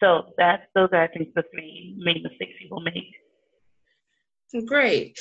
So 0.03 0.33
that 0.37 0.65
those 0.75 0.89
are 0.93 1.03
I 1.03 1.07
think 1.07 1.29
the 1.35 1.45
three 1.53 1.95
main 1.99 2.23
mistakes 2.23 2.53
people 2.61 2.81
make. 2.81 4.67
Great. 4.67 5.19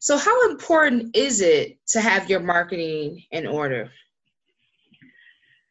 So 0.00 0.16
how 0.16 0.50
important 0.50 1.14
is 1.14 1.40
it 1.40 1.78
to 1.88 2.00
have 2.00 2.30
your 2.30 2.40
marketing 2.40 3.22
in 3.30 3.46
order? 3.46 3.90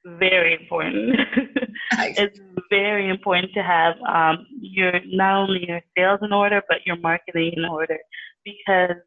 Very 0.05 0.53
important. 0.59 1.15
it's 2.17 2.39
very 2.69 3.09
important 3.09 3.51
to 3.53 3.61
have 3.61 3.95
um, 4.07 4.47
your 4.59 4.93
not 5.05 5.43
only 5.43 5.67
your 5.67 5.81
sales 5.95 6.19
in 6.23 6.33
order, 6.33 6.61
but 6.67 6.79
your 6.85 6.95
marketing 6.97 7.53
in 7.55 7.65
order, 7.65 7.97
because 8.43 8.97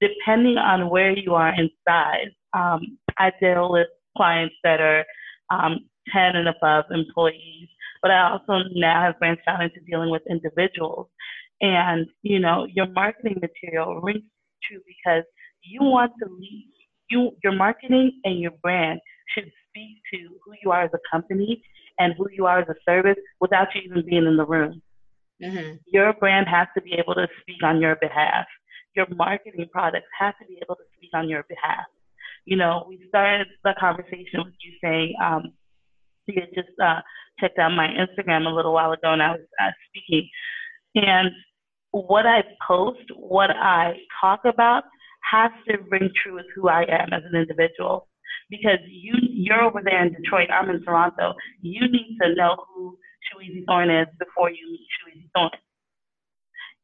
depending 0.00 0.56
on 0.56 0.88
where 0.88 1.12
you 1.16 1.34
are 1.34 1.54
in 1.54 1.68
size, 1.86 2.32
um, 2.54 2.98
I 3.18 3.32
deal 3.40 3.70
with 3.70 3.88
clients 4.16 4.54
that 4.64 4.80
are 4.80 5.04
um, 5.50 5.80
10 6.12 6.36
and 6.36 6.48
above 6.48 6.86
employees, 6.90 7.68
but 8.02 8.10
I 8.10 8.30
also 8.30 8.64
now 8.74 9.02
have 9.02 9.18
branched 9.18 9.42
out 9.46 9.62
into 9.62 9.80
dealing 9.86 10.10
with 10.10 10.22
individuals. 10.28 11.08
And, 11.60 12.06
you 12.22 12.38
know, 12.38 12.66
your 12.72 12.86
marketing 12.88 13.40
material 13.42 14.00
rings 14.00 14.22
true 14.64 14.80
because 14.86 15.24
you 15.62 15.80
want 15.82 16.12
to 16.22 16.30
lead, 16.30 16.72
you, 17.10 17.32
your 17.44 17.52
marketing 17.52 18.20
and 18.24 18.40
your 18.40 18.52
brand 18.62 19.00
should 19.34 19.50
speak 19.70 19.98
to 20.12 20.36
who 20.44 20.52
you 20.62 20.70
are 20.70 20.84
as 20.84 20.90
a 20.94 20.98
company 21.10 21.62
and 21.98 22.14
who 22.16 22.26
you 22.30 22.46
are 22.46 22.60
as 22.60 22.68
a 22.68 22.74
service 22.84 23.18
without 23.40 23.68
you 23.74 23.82
even 23.82 24.04
being 24.06 24.26
in 24.26 24.36
the 24.36 24.44
room. 24.44 24.82
Mm-hmm. 25.42 25.76
Your 25.86 26.12
brand 26.12 26.46
has 26.48 26.68
to 26.76 26.82
be 26.82 26.94
able 26.94 27.14
to 27.14 27.26
speak 27.40 27.62
on 27.62 27.80
your 27.80 27.96
behalf. 27.96 28.46
Your 28.94 29.06
marketing 29.14 29.68
products 29.72 30.08
have 30.18 30.34
to 30.40 30.46
be 30.46 30.58
able 30.62 30.74
to 30.76 30.82
speak 30.96 31.10
on 31.14 31.28
your 31.28 31.44
behalf. 31.48 31.86
You 32.44 32.56
know, 32.56 32.84
we 32.88 33.00
started 33.08 33.46
the 33.64 33.74
conversation 33.78 34.44
with 34.44 34.54
you 34.60 34.72
saying 34.82 35.14
um, 35.22 35.52
you 36.26 36.40
had 36.40 36.54
just 36.54 36.78
uh, 36.82 37.00
checked 37.38 37.58
out 37.58 37.70
my 37.70 37.88
Instagram 37.88 38.46
a 38.46 38.54
little 38.54 38.72
while 38.72 38.92
ago 38.92 39.12
and 39.12 39.22
I 39.22 39.32
was 39.32 39.40
uh, 39.62 39.70
speaking. 39.88 40.28
And 40.94 41.30
what 41.92 42.26
I 42.26 42.42
post, 42.66 43.04
what 43.16 43.50
I 43.50 43.94
talk 44.20 44.40
about, 44.44 44.84
has 45.30 45.50
to 45.68 45.78
ring 45.90 46.10
true 46.22 46.34
with 46.34 46.46
who 46.54 46.68
I 46.68 46.82
am 46.82 47.12
as 47.12 47.22
an 47.30 47.38
individual 47.38 48.08
because 48.50 48.78
you 48.86 49.14
you're 49.20 49.62
over 49.62 49.80
there 49.82 50.04
in 50.04 50.12
Detroit, 50.12 50.48
I'm 50.50 50.68
in 50.70 50.82
Toronto. 50.82 51.34
You 51.62 51.88
need 51.88 52.18
to 52.22 52.34
know 52.34 52.56
who 52.74 52.98
Chiweezy 53.26 53.64
Thorne 53.66 53.90
is 53.90 54.08
before 54.18 54.50
you 54.50 54.70
meet 54.70 54.86
Chiweezy 54.98 55.30
Thorne. 55.34 55.50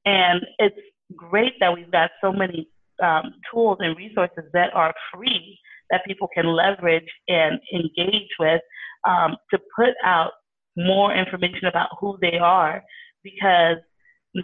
And 0.04 0.42
it's 0.58 0.76
great 1.16 1.54
that 1.60 1.74
we've 1.74 1.90
got 1.90 2.10
so 2.20 2.32
many 2.32 2.68
um, 3.02 3.34
tools 3.52 3.78
and 3.80 3.96
resources 3.96 4.44
that 4.52 4.72
are 4.74 4.94
free 5.12 5.58
that 5.90 6.04
people 6.06 6.28
can 6.34 6.46
leverage 6.46 7.08
and 7.28 7.60
engage 7.72 8.30
with 8.38 8.60
um, 9.06 9.36
to 9.50 9.58
put 9.76 9.94
out 10.04 10.32
more 10.76 11.14
information 11.14 11.66
about 11.66 11.88
who 12.00 12.18
they 12.20 12.38
are 12.38 12.82
because 13.22 13.76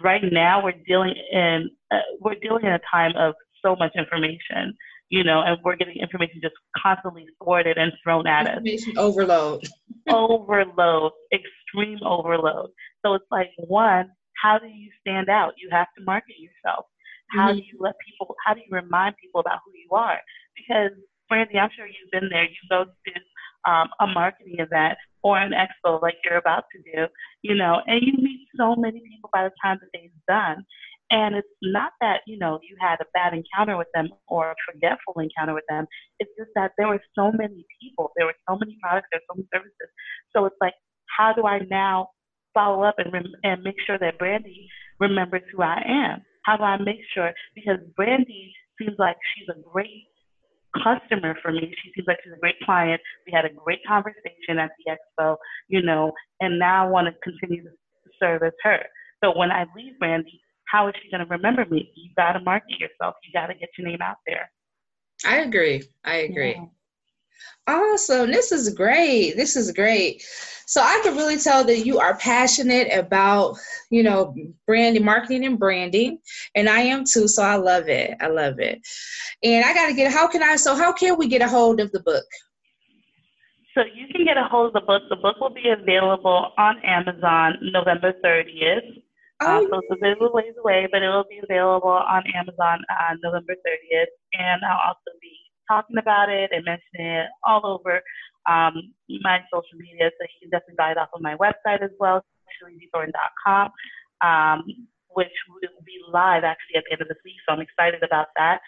right 0.03 0.23
now 0.31 0.63
we're 0.63 0.73
dealing 0.87 1.13
in 1.31 1.69
uh, 1.91 1.99
we're 2.19 2.35
dealing 2.35 2.65
in 2.65 2.71
a 2.71 2.79
time 2.89 3.13
of 3.17 3.35
so 3.63 3.75
much 3.75 3.91
information 3.95 4.75
you 5.13 5.23
know, 5.23 5.43
and 5.45 5.59
we're 5.63 5.75
getting 5.75 5.97
information 6.01 6.41
just 6.41 6.55
constantly 6.75 7.27
thwarted 7.37 7.77
and 7.77 7.91
thrown 8.03 8.25
at 8.25 8.47
us. 8.47 8.57
Information 8.57 8.97
overload. 8.97 9.61
overload, 10.09 11.11
extreme 11.31 11.99
overload. 12.03 12.71
So 13.05 13.13
it's 13.13 13.29
like, 13.29 13.51
one, 13.57 14.09
how 14.41 14.57
do 14.57 14.65
you 14.65 14.89
stand 15.01 15.29
out? 15.29 15.53
You 15.61 15.69
have 15.71 15.85
to 15.99 16.03
market 16.03 16.33
yourself. 16.39 16.85
How 17.29 17.49
mm-hmm. 17.49 17.57
do 17.57 17.61
you 17.61 17.77
let 17.79 17.93
people, 18.09 18.35
how 18.43 18.55
do 18.55 18.61
you 18.61 18.75
remind 18.75 19.13
people 19.21 19.39
about 19.39 19.59
who 19.63 19.71
you 19.77 19.95
are? 19.95 20.17
Because, 20.57 20.97
Brandy, 21.29 21.59
I'm 21.59 21.69
sure 21.77 21.85
you've 21.85 22.09
been 22.11 22.29
there. 22.31 22.45
You 22.45 22.57
go 22.71 22.85
to 22.85 23.71
um, 23.71 23.89
a 23.99 24.07
marketing 24.07 24.55
event 24.57 24.97
or 25.21 25.37
an 25.37 25.53
expo 25.53 26.01
like 26.01 26.15
you're 26.25 26.41
about 26.41 26.63
to 26.73 26.91
do, 26.91 27.05
you 27.43 27.53
know, 27.53 27.81
and 27.85 28.01
you 28.01 28.13
meet 28.17 28.47
so 28.57 28.75
many 28.75 28.99
people 29.07 29.29
by 29.31 29.43
the 29.43 29.51
time 29.63 29.77
the 29.79 29.95
day's 29.95 30.09
done. 30.27 30.65
And 31.13 31.35
it's 31.35 31.47
not 31.61 31.91
that, 32.01 32.21
you 32.25 32.39
know, 32.39 32.59
you 32.63 32.75
had 32.81 32.97
a 32.99 33.05
bad 33.13 33.37
encounter 33.37 33.77
with 33.77 33.87
them 33.93 34.09
or 34.27 34.49
a 34.49 34.55
forgetful 34.65 35.13
encounter 35.21 35.53
with 35.53 35.63
them. 35.69 35.85
It's 36.17 36.31
just 36.35 36.49
that 36.55 36.71
there 36.79 36.87
were 36.87 37.01
so 37.13 37.31
many 37.31 37.67
people, 37.79 38.09
there 38.17 38.25
were 38.25 38.33
so 38.49 38.57
many 38.57 38.79
products, 38.81 39.09
there 39.11 39.21
were 39.21 39.29
so 39.29 39.37
many 39.37 39.47
services. 39.53 39.89
So 40.35 40.45
it's 40.45 40.57
like, 40.59 40.73
how 41.15 41.31
do 41.31 41.45
I 41.45 41.59
now 41.69 42.09
follow 42.55 42.81
up 42.81 42.95
and, 42.97 43.13
rem- 43.13 43.37
and 43.43 43.61
make 43.61 43.75
sure 43.85 43.99
that 43.99 44.17
Brandy 44.17 44.67
remembers 44.99 45.43
who 45.53 45.61
I 45.61 45.83
am? 45.85 46.25
How 46.45 46.57
do 46.57 46.63
I 46.63 46.77
make 46.81 47.05
sure? 47.13 47.31
Because 47.53 47.77
Brandy 47.95 48.51
seems 48.81 48.97
like 48.97 49.17
she's 49.37 49.49
a 49.53 49.61
great 49.69 50.09
customer 50.81 51.37
for 51.43 51.51
me. 51.51 51.75
She 51.83 51.91
seems 51.93 52.07
like 52.07 52.17
she's 52.23 52.33
a 52.33 52.39
great 52.39 52.59
client. 52.65 52.99
We 53.27 53.33
had 53.33 53.45
a 53.45 53.53
great 53.53 53.85
conversation 53.87 54.57
at 54.57 54.71
the 54.81 54.97
expo, 54.97 55.37
you 55.67 55.83
know, 55.83 56.11
and 56.41 56.57
now 56.57 56.87
I 56.87 56.89
want 56.89 57.05
to 57.05 57.13
continue 57.21 57.61
to 57.61 57.69
service 58.19 58.57
her. 58.63 58.79
So 59.23 59.37
when 59.37 59.51
I 59.51 59.65
leave 59.75 59.99
Brandy, 59.99 60.41
how 60.73 60.87
is 60.87 60.95
she 61.01 61.11
going 61.11 61.21
to 61.21 61.27
remember 61.27 61.65
me? 61.69 61.91
You 61.95 62.09
got 62.17 62.33
to 62.33 62.39
market 62.39 62.79
yourself. 62.79 63.15
You 63.23 63.31
got 63.31 63.47
to 63.47 63.53
get 63.53 63.69
your 63.77 63.87
name 63.87 64.01
out 64.01 64.17
there. 64.25 64.49
I 65.23 65.37
agree. 65.41 65.83
I 66.03 66.15
agree. 66.15 66.55
Yeah. 66.57 66.65
Awesome. 67.67 68.31
This 68.31 68.51
is 68.51 68.73
great. 68.73 69.35
This 69.35 69.55
is 69.55 69.71
great. 69.71 70.23
So 70.65 70.81
I 70.81 70.99
can 71.03 71.15
really 71.15 71.37
tell 71.37 71.63
that 71.65 71.85
you 71.85 71.99
are 71.99 72.17
passionate 72.17 72.91
about, 72.91 73.57
you 73.91 74.01
know, 74.01 74.35
branding, 74.65 75.05
marketing 75.05 75.45
and 75.45 75.59
branding. 75.59 76.17
And 76.55 76.67
I 76.67 76.79
am 76.79 77.03
too. 77.05 77.27
So 77.27 77.43
I 77.43 77.55
love 77.55 77.87
it. 77.87 78.15
I 78.19 78.27
love 78.27 78.59
it. 78.59 78.81
And 79.43 79.63
I 79.63 79.73
got 79.75 79.87
to 79.87 79.93
get, 79.93 80.11
how 80.11 80.27
can 80.27 80.41
I, 80.41 80.55
so 80.55 80.75
how 80.75 80.91
can 80.91 81.17
we 81.19 81.27
get 81.27 81.43
a 81.43 81.47
hold 81.47 81.79
of 81.79 81.91
the 81.91 82.01
book? 82.01 82.25
so 83.75 83.81
you 83.95 84.07
can 84.07 84.23
get 84.23 84.37
a 84.37 84.43
hold 84.43 84.67
of 84.67 84.73
the 84.73 84.81
book. 84.81 85.01
The 85.09 85.15
book 85.15 85.39
will 85.39 85.53
be 85.53 85.69
available 85.69 86.51
on 86.57 86.77
Amazon 86.83 87.57
November 87.61 88.13
30th. 88.23 89.02
Oh, 89.41 89.57
um, 89.57 89.67
so 89.69 89.81
it's 89.81 90.01
a 90.01 90.23
a 90.23 90.31
ways 90.31 90.53
away, 90.59 90.87
but 90.91 91.01
it 91.01 91.09
will 91.09 91.25
be 91.29 91.41
available 91.43 91.89
on 91.89 92.23
Amazon 92.35 92.79
on 93.09 93.19
November 93.23 93.53
30th. 93.53 94.13
And 94.33 94.61
I'll 94.63 94.93
also 94.93 95.11
be 95.21 95.33
talking 95.69 95.97
about 95.97 96.29
it 96.29 96.51
and 96.53 96.63
mentioning 96.65 97.07
it 97.23 97.29
all 97.43 97.65
over 97.65 98.01
um, 98.49 98.93
my 99.21 99.39
social 99.51 99.77
media. 99.77 100.11
So 100.11 100.23
you 100.23 100.47
can 100.47 100.49
definitely 100.51 100.77
buy 100.77 100.91
it 100.91 100.97
off 100.97 101.09
of 101.13 101.21
my 101.21 101.35
website 101.35 101.81
as 101.81 101.91
well, 101.99 102.23
ShaleeZThornton.com, 102.61 103.71
um, 104.21 104.63
which 105.09 105.33
will 105.49 105.83
be 105.85 105.97
live 106.11 106.43
actually 106.43 106.77
at 106.77 106.83
the 106.85 106.93
end 106.93 107.01
of 107.01 107.07
this 107.07 107.21
week. 107.25 107.37
So 107.47 107.53
I'm 107.53 107.61
excited 107.61 108.03
about 108.03 108.27
that. 108.37 108.59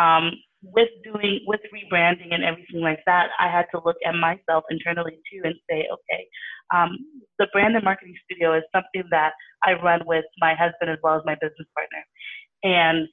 Um, 0.00 0.32
with 0.62 0.88
doing 1.04 1.40
with 1.46 1.60
rebranding 1.72 2.34
and 2.34 2.44
everything 2.44 2.80
like 2.80 3.00
that, 3.06 3.28
I 3.38 3.48
had 3.48 3.66
to 3.72 3.80
look 3.84 3.96
at 4.04 4.14
myself 4.14 4.64
internally 4.70 5.18
too 5.32 5.40
and 5.44 5.54
say, 5.68 5.88
okay, 5.90 6.28
um, 6.74 6.98
the 7.38 7.48
brand 7.52 7.74
and 7.74 7.84
marketing 7.84 8.14
studio 8.24 8.56
is 8.56 8.64
something 8.74 9.08
that 9.10 9.32
I 9.64 9.72
run 9.72 10.02
with 10.06 10.24
my 10.38 10.54
husband 10.54 10.90
as 10.90 10.98
well 11.02 11.16
as 11.16 11.22
my 11.24 11.34
business 11.34 11.68
partner, 11.74 12.04
and 12.62 13.08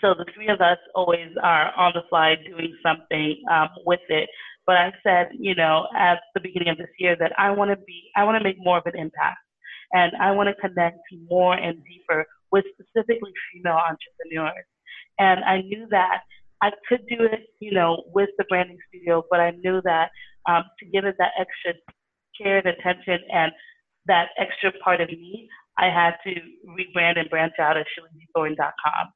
so 0.00 0.14
the 0.14 0.26
three 0.34 0.48
of 0.48 0.60
us 0.60 0.78
always 0.94 1.30
are 1.42 1.72
on 1.76 1.92
the 1.94 2.02
fly 2.08 2.36
doing 2.46 2.76
something 2.82 3.42
um, 3.50 3.68
with 3.86 4.00
it. 4.08 4.28
But 4.66 4.76
I 4.76 4.92
said, 5.02 5.30
you 5.38 5.54
know, 5.54 5.86
at 5.98 6.20
the 6.34 6.40
beginning 6.40 6.68
of 6.68 6.78
this 6.78 6.92
year 6.98 7.16
that 7.18 7.32
I 7.38 7.50
want 7.50 7.70
to 7.70 7.76
be, 7.86 8.10
I 8.16 8.24
want 8.24 8.38
to 8.38 8.44
make 8.44 8.56
more 8.58 8.78
of 8.78 8.86
an 8.86 8.96
impact, 8.96 9.38
and 9.92 10.12
I 10.20 10.30
want 10.30 10.48
to 10.48 10.68
connect 10.68 10.98
more 11.28 11.54
and 11.54 11.82
deeper 11.84 12.26
with 12.52 12.64
specifically 12.74 13.32
female 13.52 13.78
entrepreneurs. 13.78 14.66
And 15.18 15.42
I 15.44 15.62
knew 15.62 15.86
that 15.90 16.22
I 16.62 16.70
could 16.88 17.06
do 17.08 17.24
it, 17.24 17.48
you 17.60 17.72
know, 17.72 18.04
with 18.14 18.30
the 18.38 18.44
branding 18.48 18.78
studio, 18.88 19.24
but 19.30 19.40
I 19.40 19.52
knew 19.52 19.80
that 19.84 20.10
um, 20.48 20.64
to 20.78 20.86
give 20.86 21.04
it 21.04 21.16
that 21.18 21.32
extra 21.38 21.72
care 22.40 22.58
and 22.58 22.66
attention 22.66 23.18
and 23.32 23.52
that 24.06 24.28
extra 24.38 24.72
part 24.82 25.00
of 25.00 25.08
me, 25.08 25.48
I 25.78 25.86
had 25.86 26.14
to 26.24 26.34
rebrand 26.68 27.18
and 27.18 27.30
branch 27.30 27.54
out 27.58 27.76
at 27.76 27.86
ShaleeZThornton.com. 27.96 29.06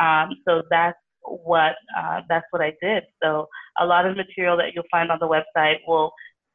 Um, 0.00 0.30
so 0.46 0.62
that's 0.70 0.98
what 1.22 1.74
uh, 1.96 2.20
that's 2.28 2.46
what 2.50 2.62
I 2.62 2.72
did. 2.80 3.04
So 3.22 3.48
a 3.80 3.86
lot 3.86 4.06
of 4.06 4.16
material 4.16 4.56
that 4.56 4.74
you'll 4.74 4.90
find 4.90 5.10
on 5.10 5.18
the 5.20 5.28
website 5.28 5.78
will 5.86 6.12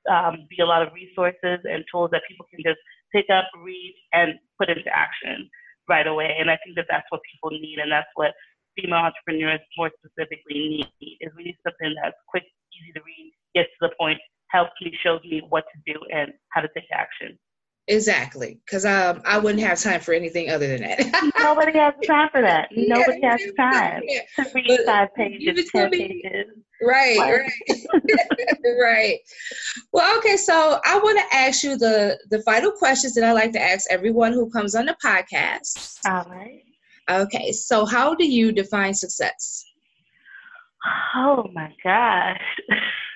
um, 0.10 0.48
be 0.50 0.62
a 0.62 0.66
lot 0.66 0.82
of 0.82 0.94
resources 0.94 1.60
and 1.64 1.84
tools 1.92 2.10
that 2.12 2.24
people 2.28 2.46
can 2.50 2.60
just 2.66 2.80
pick 3.14 3.26
up, 3.30 3.46
read, 3.64 3.96
and 4.12 4.34
put 4.60 4.70
into 4.70 4.90
action 4.94 5.50
right 5.88 6.08
away. 6.08 6.36
And 6.40 6.50
I 6.50 6.58
think 6.64 6.76
that 6.76 6.88
that's 6.90 7.06
what 7.10 7.22
people 7.32 7.58
need, 7.58 7.78
and 7.80 7.92
that's 7.92 8.10
what 8.16 8.32
female 8.76 9.00
entrepreneurs 9.00 9.60
more 9.78 9.92
specifically 9.98 10.88
need 11.00 11.18
is 11.22 11.32
we 11.38 11.44
need 11.44 11.58
something 11.66 11.94
that's 12.02 12.18
quick, 12.28 12.44
easy 12.74 12.94
to 12.94 13.02
read, 13.06 13.34
gets 13.56 13.70
to 13.82 13.90
the 13.90 13.96
point, 14.00 14.20
helps 14.50 14.72
me, 14.82 14.94
shows 15.04 15.22
me 15.24 15.42
what 15.50 15.66
to 15.74 15.94
do 15.94 16.00
and 16.14 16.32
how 16.50 16.62
to 16.62 16.70
take 16.76 16.86
action. 16.92 17.38
Exactly, 17.90 18.60
because 18.66 18.86
um, 18.86 19.22
I 19.26 19.38
wouldn't 19.38 19.62
have 19.62 19.78
time 19.78 20.00
for 20.00 20.14
anything 20.14 20.50
other 20.50 20.68
than 20.68 20.82
that. 20.82 21.32
Nobody 21.40 21.78
has 21.78 21.94
time 22.08 22.30
for 22.32 22.42
that. 22.42 22.70
Nobody 22.72 23.20
has 23.22 23.42
time 23.58 24.02
yeah. 24.08 24.22
to 24.38 24.50
read 24.56 24.66
but 24.68 24.86
five 24.86 25.10
pages, 25.16 25.70
ten 25.70 25.90
pages. 25.90 26.46
Right, 26.82 27.18
right, 27.20 27.52
right. 28.82 29.18
Well, 29.92 30.18
okay. 30.20 30.38
So 30.38 30.80
I 30.86 30.98
want 30.98 31.20
to 31.20 31.36
ask 31.36 31.64
you 31.64 31.78
the 31.78 32.18
the 32.30 32.42
final 32.44 32.72
questions 32.72 33.16
that 33.16 33.26
I 33.26 33.34
like 33.34 33.52
to 33.52 33.62
ask 33.62 33.86
everyone 33.92 34.32
who 34.32 34.50
comes 34.50 34.76
on 34.76 34.86
the 34.86 34.96
podcast. 35.04 35.98
All 36.06 36.26
right. 36.30 36.64
Okay, 37.10 37.52
so 37.52 37.86
how 37.86 38.16
do 38.16 38.26
you 38.26 38.52
define 38.52 38.94
success? 38.94 39.66
Oh 41.16 41.50
my 41.54 41.72
gosh. 41.84 42.42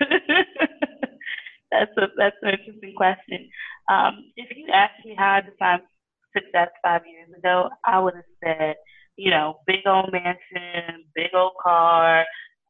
that's 1.70 1.92
a 1.96 2.06
that's 2.16 2.36
an 2.42 2.50
interesting 2.50 2.94
question. 2.96 3.48
Um, 3.90 4.32
if 4.36 4.56
you 4.56 4.66
asked 4.72 5.04
me 5.04 5.14
how 5.16 5.34
I 5.34 5.40
define 5.40 5.80
success 6.36 6.68
five 6.82 7.02
years 7.06 7.28
ago, 7.36 7.70
I 7.84 7.98
would 7.98 8.14
have 8.14 8.24
said, 8.44 8.76
you 9.16 9.30
know, 9.30 9.60
big 9.66 9.86
old 9.86 10.12
mansion, 10.12 11.04
big 11.14 11.34
old 11.34 11.52
car, 11.62 12.24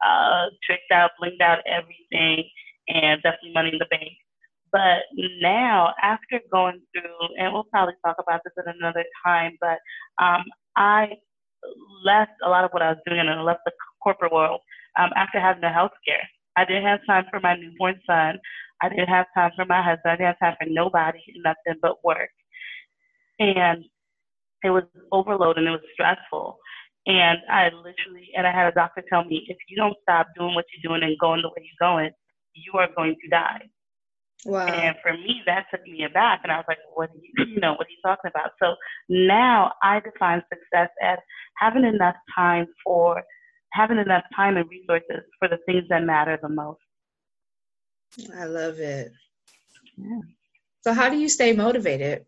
uh, 0.05 0.47
tricked 0.65 0.93
out, 0.93 1.11
blinged 1.21 1.41
out 1.41 1.59
everything, 1.67 2.49
and 2.89 3.23
definitely 3.23 3.53
money 3.55 3.71
in 3.73 3.79
the 3.79 3.87
bank. 3.91 4.13
But 4.71 5.03
now, 5.41 5.95
after 6.03 6.41
going 6.53 6.81
through, 6.93 7.37
and 7.39 7.53
we'll 7.53 7.65
probably 7.65 7.95
talk 8.05 8.17
about 8.21 8.41
this 8.45 8.53
at 8.59 8.75
another 8.77 9.05
time, 9.25 9.57
but 9.61 9.79
um, 10.23 10.45
I 10.79 11.09
left 12.05 12.33
a 12.45 12.49
lot 12.49 12.65
of 12.65 12.71
what 12.71 12.83
I 12.83 12.91
was 12.91 12.99
doing 13.05 13.21
and 13.21 13.29
I 13.29 13.43
left 13.43 13.61
the 13.67 13.73
corporate 14.03 14.33
world 14.33 14.61
um, 14.99 15.11
after 15.17 15.41
having 15.41 15.61
the 15.61 15.69
health 15.69 15.93
care. 16.07 16.23
I 16.57 16.65
didn't 16.65 16.85
have 16.85 17.01
time 17.07 17.25
for 17.31 17.41
my 17.41 17.57
newborn 17.57 18.01
son. 18.07 18.39
I 18.81 18.89
didn't 18.89 19.09
have 19.09 19.27
time 19.35 19.51
for 19.57 19.65
my 19.65 19.83
husband. 19.83 20.13
I 20.13 20.17
didn't 20.17 20.27
have 20.27 20.39
time 20.39 20.57
for 20.61 20.69
nobody, 20.71 21.19
nothing 21.45 21.81
but 21.83 22.05
work. 22.05 22.31
And 23.41 23.85
it 24.63 24.71
was 24.71 24.85
overload 25.13 25.59
and 25.59 25.67
it 25.67 25.71
was 25.71 25.81
stressful. 25.95 26.59
And 27.07 27.39
I 27.51 27.67
literally, 27.67 28.31
and 28.37 28.47
I 28.47 28.53
had 28.53 28.69
a 28.69 28.73
doctor 28.73 29.03
tell 29.09 29.25
me, 29.25 29.47
if 29.49 29.57
you 29.69 29.77
don't 29.77 29.97
stop 30.03 30.29
doing 30.39 30.55
what 30.55 30.67
you're 30.73 30.93
doing 30.93 31.03
and 31.03 31.19
going 31.19 31.43
the 31.43 31.49
way 31.49 31.67
you're 31.67 31.89
going, 31.89 32.11
you 32.55 32.73
are 32.79 32.89
going 32.97 33.17
to 33.23 33.29
die. 33.29 33.63
Wow. 34.45 34.67
And 34.67 34.97
for 35.03 35.13
me, 35.13 35.43
that 35.47 35.67
took 35.71 35.83
me 35.87 36.05
aback, 36.05 36.41
and 36.43 36.53
I 36.53 36.57
was 36.59 36.65
like, 36.69 36.79
"What 36.95 37.11
are 37.11 37.15
you, 37.15 37.45
you 37.55 37.61
know, 37.61 37.73
what 37.73 37.87
are 37.87 37.91
you 37.91 38.03
talking 38.05 38.31
about?" 38.31 38.53
So 38.63 38.77
now 39.09 39.73
I 39.83 40.01
define 40.01 40.43
success 40.49 40.91
as 41.03 41.19
having 41.57 41.85
enough 41.85 42.17
time 42.35 42.67
for 42.85 43.23
having 43.73 43.99
enough 43.99 44.25
time 44.37 44.57
and 44.57 44.69
resources 44.71 45.25
for 45.39 45.49
the 45.49 45.59
things 45.67 45.85
that 45.91 46.05
matter 46.05 46.39
the 46.41 46.49
most. 46.49 46.81
I 48.37 48.45
love 48.45 48.79
it. 48.81 49.13
Yeah. 49.97 50.21
So, 50.83 50.93
how 50.93 51.09
do 51.11 51.17
you 51.17 51.29
stay 51.29 51.53
motivated? 51.53 52.27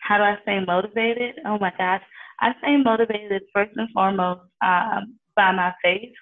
How 0.00 0.18
do 0.18 0.24
I 0.24 0.36
stay 0.42 0.60
motivated? 0.66 1.36
Oh 1.46 1.58
my 1.58 1.72
gosh, 1.76 2.02
I 2.40 2.52
stay 2.60 2.76
motivated 2.76 3.42
first 3.54 3.72
and 3.76 3.88
foremost 3.92 4.40
um, 4.64 5.18
by 5.36 5.52
my 5.52 5.72
faith. 5.82 6.12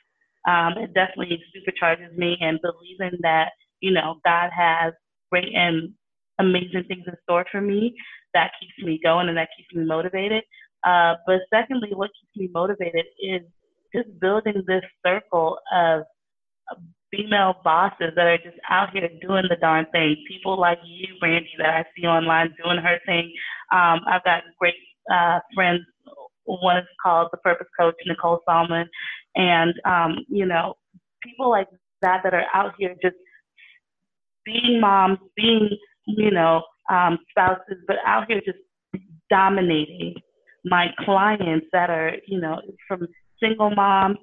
Um, 0.46 0.75
it 0.79 0.94
definitely 0.94 1.40
supercharges 1.55 2.16
me 2.16 2.37
and 2.40 2.61
believing 2.62 3.18
that 3.23 3.53
you 3.81 3.90
know, 3.93 4.16
God 4.25 4.51
has 4.57 4.93
great 5.31 5.55
and 5.55 5.93
amazing 6.38 6.85
things 6.88 7.05
in 7.07 7.14
store 7.25 7.47
for 7.51 7.61
me. 7.61 7.95
That 8.35 8.53
keeps 8.61 8.87
me 8.87 9.01
going 9.03 9.29
and 9.29 9.37
that 9.37 9.49
keeps 9.57 9.75
me 9.75 9.85
motivated. 9.85 10.45
Uh, 10.85 11.14
but 11.27 11.40
secondly, 11.53 11.90
what 11.95 12.11
keeps 12.21 12.37
me 12.37 12.51
motivated 12.53 13.07
is 13.23 13.43
just 13.95 14.09
building 14.21 14.62
this 14.66 14.83
circle 15.05 15.59
of 15.75 16.03
female 17.11 17.55
bosses 17.64 18.12
that 18.14 18.27
are 18.27 18.38
just 18.38 18.57
out 18.69 18.90
here 18.93 19.09
doing 19.21 19.45
the 19.49 19.57
darn 19.57 19.87
thing. 19.93 20.16
People 20.29 20.59
like 20.59 20.79
you, 20.85 21.07
Brandy, 21.19 21.51
that 21.59 21.69
I 21.69 21.85
see 21.97 22.07
online 22.07 22.55
doing 22.62 22.79
her 22.79 22.99
thing. 23.05 23.33
Um, 23.73 24.01
I've 24.07 24.25
got 24.25 24.43
great 24.59 24.75
uh, 25.12 25.40
friends. 25.55 25.81
One 26.45 26.79
is 26.79 26.85
called 27.03 27.29
the 27.33 27.38
Purpose 27.38 27.66
Coach, 27.79 27.95
Nicole 28.07 28.40
Salmon, 28.47 28.88
and 29.35 29.75
um, 29.85 30.25
you 30.29 30.47
know, 30.47 30.75
people 31.23 31.51
like 31.51 31.69
that 32.03 32.23
that 32.25 32.35
are 32.35 32.47
out 32.55 32.73
here 32.79 32.95
just 33.03 33.16
being 34.53 34.81
moms, 34.81 35.19
being, 35.37 35.69
you 36.07 36.31
know, 36.31 36.63
um, 36.91 37.19
spouses, 37.31 37.79
but 37.87 37.97
out 38.07 38.25
here 38.29 38.41
just 38.45 38.59
dominating 39.29 40.15
my 40.65 40.87
clients 41.05 41.67
that 41.73 41.91
are, 41.91 42.13
you 42.27 42.41
know, 42.41 42.61
from 42.87 43.07
single 43.43 43.71
moms 43.71 44.19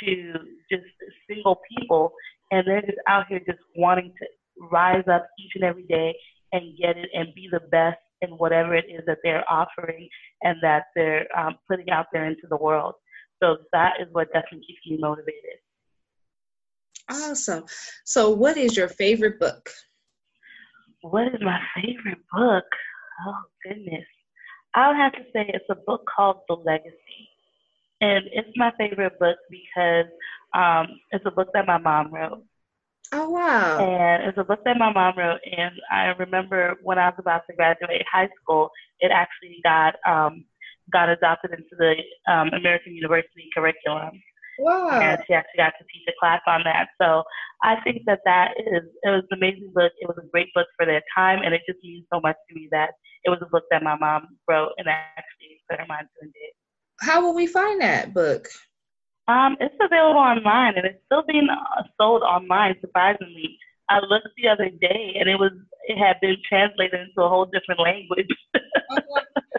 to 0.00 0.32
just 0.70 0.84
single 1.28 1.60
people. 1.76 2.12
And 2.50 2.66
they're 2.66 2.82
just 2.82 2.98
out 3.08 3.26
here 3.28 3.40
just 3.40 3.58
wanting 3.76 4.12
to 4.18 4.26
rise 4.70 5.04
up 5.10 5.26
each 5.38 5.52
and 5.54 5.64
every 5.64 5.84
day 5.84 6.14
and 6.52 6.76
get 6.78 6.96
it 6.96 7.08
and 7.12 7.34
be 7.34 7.48
the 7.50 7.60
best 7.70 7.98
in 8.22 8.30
whatever 8.30 8.74
it 8.74 8.86
is 8.88 9.02
that 9.06 9.18
they're 9.22 9.44
offering 9.50 10.08
and 10.42 10.56
that 10.62 10.84
they're 10.94 11.26
um, 11.38 11.56
putting 11.68 11.90
out 11.90 12.06
there 12.12 12.26
into 12.26 12.46
the 12.48 12.56
world. 12.56 12.94
So 13.42 13.58
that 13.72 13.94
is 14.00 14.08
what 14.12 14.28
definitely 14.32 14.66
keeps 14.66 14.80
me 14.88 14.98
motivated. 15.00 15.60
Awesome. 17.10 17.64
So, 18.04 18.30
what 18.30 18.56
is 18.56 18.76
your 18.76 18.88
favorite 18.88 19.40
book? 19.40 19.70
What 21.02 21.28
is 21.28 21.40
my 21.40 21.60
favorite 21.74 22.18
book? 22.32 22.64
Oh, 23.26 23.42
goodness. 23.64 24.04
I 24.74 24.88
would 24.88 24.96
have 24.96 25.12
to 25.12 25.22
say 25.32 25.50
it's 25.52 25.64
a 25.70 25.74
book 25.74 26.04
called 26.14 26.40
The 26.48 26.54
Legacy. 26.54 27.28
And 28.00 28.24
it's 28.32 28.50
my 28.56 28.72
favorite 28.78 29.18
book 29.18 29.38
because 29.50 30.06
um, 30.54 30.86
it's 31.10 31.24
a 31.26 31.30
book 31.30 31.48
that 31.54 31.66
my 31.66 31.78
mom 31.78 32.12
wrote. 32.12 32.44
Oh, 33.12 33.30
wow. 33.30 33.78
And 33.78 34.28
it's 34.28 34.38
a 34.38 34.44
book 34.44 34.60
that 34.64 34.76
my 34.76 34.92
mom 34.92 35.14
wrote. 35.16 35.40
And 35.56 35.72
I 35.90 36.06
remember 36.18 36.76
when 36.82 36.98
I 36.98 37.08
was 37.08 37.16
about 37.18 37.42
to 37.48 37.56
graduate 37.56 38.04
high 38.10 38.28
school, 38.42 38.70
it 39.00 39.10
actually 39.12 39.58
got 39.64 39.94
um, 40.06 40.44
got 40.92 41.08
adopted 41.08 41.52
into 41.52 41.76
the 41.78 41.94
um, 42.30 42.48
American 42.48 42.94
University 42.94 43.48
curriculum. 43.54 44.20
Wow. 44.58 45.00
And 45.00 45.22
she 45.26 45.34
actually 45.34 45.58
got 45.58 45.74
to 45.78 45.84
teach 45.92 46.04
a 46.08 46.12
class 46.20 46.40
on 46.46 46.62
that. 46.64 46.88
So 47.00 47.22
I 47.62 47.76
think 47.82 48.02
that 48.06 48.20
that 48.24 48.52
is, 48.58 48.82
it 49.02 49.10
was 49.10 49.24
an 49.30 49.38
amazing 49.38 49.72
book. 49.74 49.92
It 50.00 50.08
was 50.08 50.18
a 50.22 50.26
great 50.28 50.48
book 50.54 50.66
for 50.76 50.86
their 50.86 51.02
time. 51.16 51.40
And 51.44 51.54
it 51.54 51.62
just 51.68 51.82
means 51.82 52.04
so 52.12 52.20
much 52.20 52.36
to 52.48 52.54
me 52.54 52.68
that 52.72 52.90
it 53.24 53.30
was 53.30 53.38
a 53.42 53.46
book 53.46 53.64
that 53.70 53.82
my 53.82 53.96
mom 53.96 54.28
wrote 54.48 54.72
and 54.78 54.88
actually 54.88 55.60
put 55.70 55.80
her 55.80 55.86
mind 55.86 56.06
to 56.06 56.24
and 56.24 56.32
did. 56.32 56.52
How 57.00 57.22
will 57.22 57.34
we 57.34 57.46
find 57.46 57.80
that 57.80 58.12
book? 58.12 58.48
Um, 59.28 59.56
it's 59.60 59.74
available 59.80 60.20
online 60.20 60.74
and 60.76 60.86
it's 60.86 61.04
still 61.04 61.22
being 61.28 61.48
uh, 61.50 61.82
sold 62.00 62.22
online, 62.22 62.76
surprisingly. 62.80 63.58
I 63.90 64.00
looked 64.00 64.28
the 64.36 64.48
other 64.48 64.70
day 64.70 65.16
and 65.18 65.28
it 65.28 65.36
was 65.36 65.52
it 65.86 65.96
had 65.96 66.16
been 66.20 66.36
translated 66.46 67.00
into 67.00 67.22
a 67.22 67.28
whole 67.28 67.46
different 67.46 67.80
language. 67.80 68.28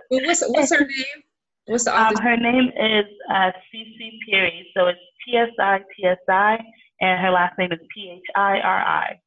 what's 0.09 0.43
what's 0.47 0.71
her 0.71 0.81
name? 0.81 1.23
What's 1.69 1.83
the 1.85 1.95
um, 1.95 2.15
her 2.15 2.35
name 2.35 2.69
is 2.69 3.05
uh, 3.31 3.51
Tsitsi 3.51 4.09
Phiri. 4.27 4.63
So 4.75 4.87
it's 4.87 4.99
T 5.23 5.37
S 5.37 5.49
I 5.59 5.77
T 5.77 6.05
S 6.05 6.17
I, 6.27 6.57
and 6.99 7.21
her 7.21 7.29
last 7.29 7.59
name 7.59 7.71
is 7.71 7.79
P 7.93 8.11
H 8.11 8.23
I 8.35 8.59
R 8.59 8.81
I. 8.81 9.19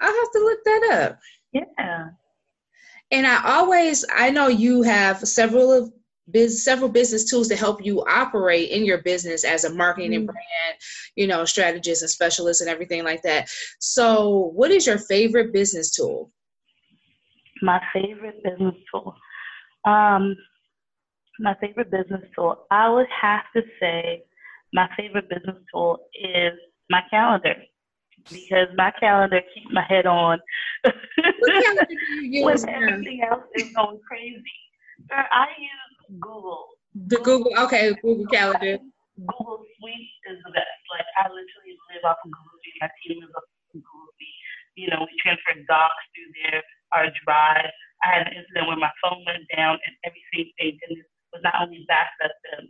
I'll 0.00 0.14
have 0.14 0.32
to 0.32 0.38
look 0.38 0.58
that 0.64 0.90
up. 1.02 1.18
Yeah. 1.52 2.06
And 3.10 3.26
I 3.26 3.42
always, 3.44 4.04
I 4.14 4.30
know 4.30 4.46
you 4.46 4.82
have 4.82 5.18
several 5.26 5.72
of 5.72 5.92
biz, 6.30 6.64
several 6.64 6.88
business 6.88 7.28
tools 7.28 7.48
to 7.48 7.56
help 7.56 7.84
you 7.84 8.04
operate 8.04 8.70
in 8.70 8.84
your 8.84 9.02
business 9.02 9.42
as 9.44 9.64
a 9.64 9.74
marketing 9.74 10.12
mm-hmm. 10.12 10.18
and 10.18 10.26
brand, 10.26 10.78
you 11.16 11.26
know, 11.26 11.44
strategist 11.44 12.02
and 12.02 12.10
specialist 12.10 12.60
and 12.60 12.70
everything 12.70 13.02
like 13.02 13.22
that. 13.22 13.50
So, 13.80 14.52
what 14.54 14.70
is 14.70 14.86
your 14.86 14.98
favorite 14.98 15.52
business 15.52 15.90
tool? 15.90 16.30
My 17.62 17.82
favorite 17.92 18.44
business 18.44 18.76
tool. 18.92 19.16
Um, 19.84 20.36
my 21.40 21.56
favorite 21.60 21.90
business 21.90 22.22
tool. 22.34 22.66
I 22.70 22.88
would 22.88 23.06
have 23.20 23.44
to 23.56 23.62
say 23.80 24.22
my 24.72 24.88
favorite 24.96 25.28
business 25.28 25.56
tool 25.72 25.98
is 26.14 26.52
my 26.90 27.00
calendar 27.10 27.56
because 28.28 28.68
my 28.76 28.92
calendar 29.00 29.40
keeps 29.54 29.72
my 29.72 29.84
head 29.88 30.06
on 30.06 30.38
when 30.84 32.68
everything 32.68 33.22
else 33.28 33.44
is 33.56 33.72
going 33.74 33.98
crazy. 34.06 34.60
I 35.10 35.48
use 35.58 36.20
Google. 36.20 36.66
The 36.94 37.16
Google, 37.18 37.52
okay, 37.64 37.94
Google 38.02 38.26
Calendar. 38.26 38.78
Google 39.16 39.64
Suite 39.78 40.12
is 40.28 40.38
the 40.44 40.52
best. 40.52 40.80
Like 40.92 41.08
I 41.16 41.28
literally 41.28 41.76
live 41.88 42.04
off 42.04 42.20
of 42.24 42.30
Google 42.30 42.56
Suite. 42.60 42.78
My 42.80 42.90
team 43.00 43.20
lives 43.24 43.32
off 43.32 43.48
of 43.48 43.80
Google 43.80 44.12
Suite. 44.16 44.40
You 44.76 44.88
know, 44.92 45.00
we 45.00 45.12
transfer 45.20 45.56
docs 45.64 46.04
through 46.12 46.30
there, 46.44 46.62
our 46.92 47.08
drive. 47.24 47.72
I 48.04 48.06
had 48.16 48.26
an 48.28 48.32
incident 48.36 48.68
where 48.68 48.80
my 48.80 48.92
phone 49.00 49.24
went 49.24 49.44
down 49.52 49.76
and 49.76 49.94
everything 50.04 50.52
they 50.56 50.72
did 50.76 51.04
was 51.32 51.42
not 51.42 51.54
only 51.60 51.84
backed 51.88 52.20
up 52.24 52.30
to, 52.30 52.66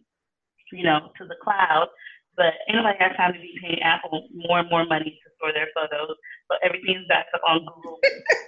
you 0.72 0.84
know, 0.84 1.10
to 1.18 1.26
the 1.26 1.36
cloud, 1.42 1.88
but 2.36 2.54
anybody 2.68 2.96
has 3.00 3.16
time 3.16 3.32
to 3.34 3.40
be 3.40 3.58
paying 3.60 3.82
Apple 3.82 4.28
more 4.32 4.60
and 4.60 4.70
more 4.70 4.86
money 4.86 5.18
to 5.18 5.26
store 5.36 5.52
their 5.52 5.68
photos. 5.74 6.16
So 6.50 6.56
everything's 6.62 7.06
backed 7.08 7.34
up 7.34 7.42
on 7.46 7.66
Google 7.66 7.98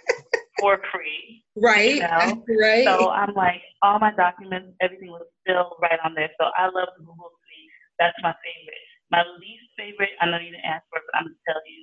for 0.60 0.80
free. 0.92 1.42
Right. 1.56 2.00
You 2.00 2.06
know? 2.06 2.44
Right. 2.60 2.84
So 2.84 3.10
I'm 3.10 3.34
like, 3.34 3.60
all 3.82 3.98
my 3.98 4.14
documents, 4.14 4.72
everything 4.80 5.10
was 5.10 5.26
still 5.42 5.76
right 5.82 5.98
on 6.04 6.14
there. 6.14 6.30
So 6.38 6.48
I 6.56 6.70
love 6.70 6.88
the 6.96 7.04
Google 7.04 7.34
Suite. 7.42 7.70
That's 7.98 8.16
my 8.22 8.32
favorite. 8.40 8.84
My 9.10 9.24
least 9.36 9.68
favorite, 9.76 10.16
I 10.22 10.30
know 10.30 10.40
you 10.40 10.56
didn't 10.56 10.64
ask 10.64 10.88
for 10.88 10.96
it, 10.96 11.04
but 11.10 11.18
I'm 11.20 11.28
gonna 11.28 11.44
tell 11.44 11.60
you, 11.68 11.80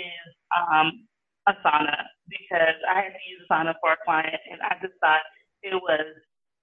is 0.00 0.32
um, 0.54 0.86
Asana 1.44 2.08
because 2.30 2.78
I 2.88 3.04
had 3.04 3.12
to 3.12 3.22
use 3.28 3.44
Asana 3.50 3.74
for 3.82 3.92
a 3.92 4.00
client, 4.04 4.40
and 4.48 4.62
I 4.62 4.80
just 4.80 4.96
thought 5.02 5.20
it 5.62 5.74
was 5.74 6.08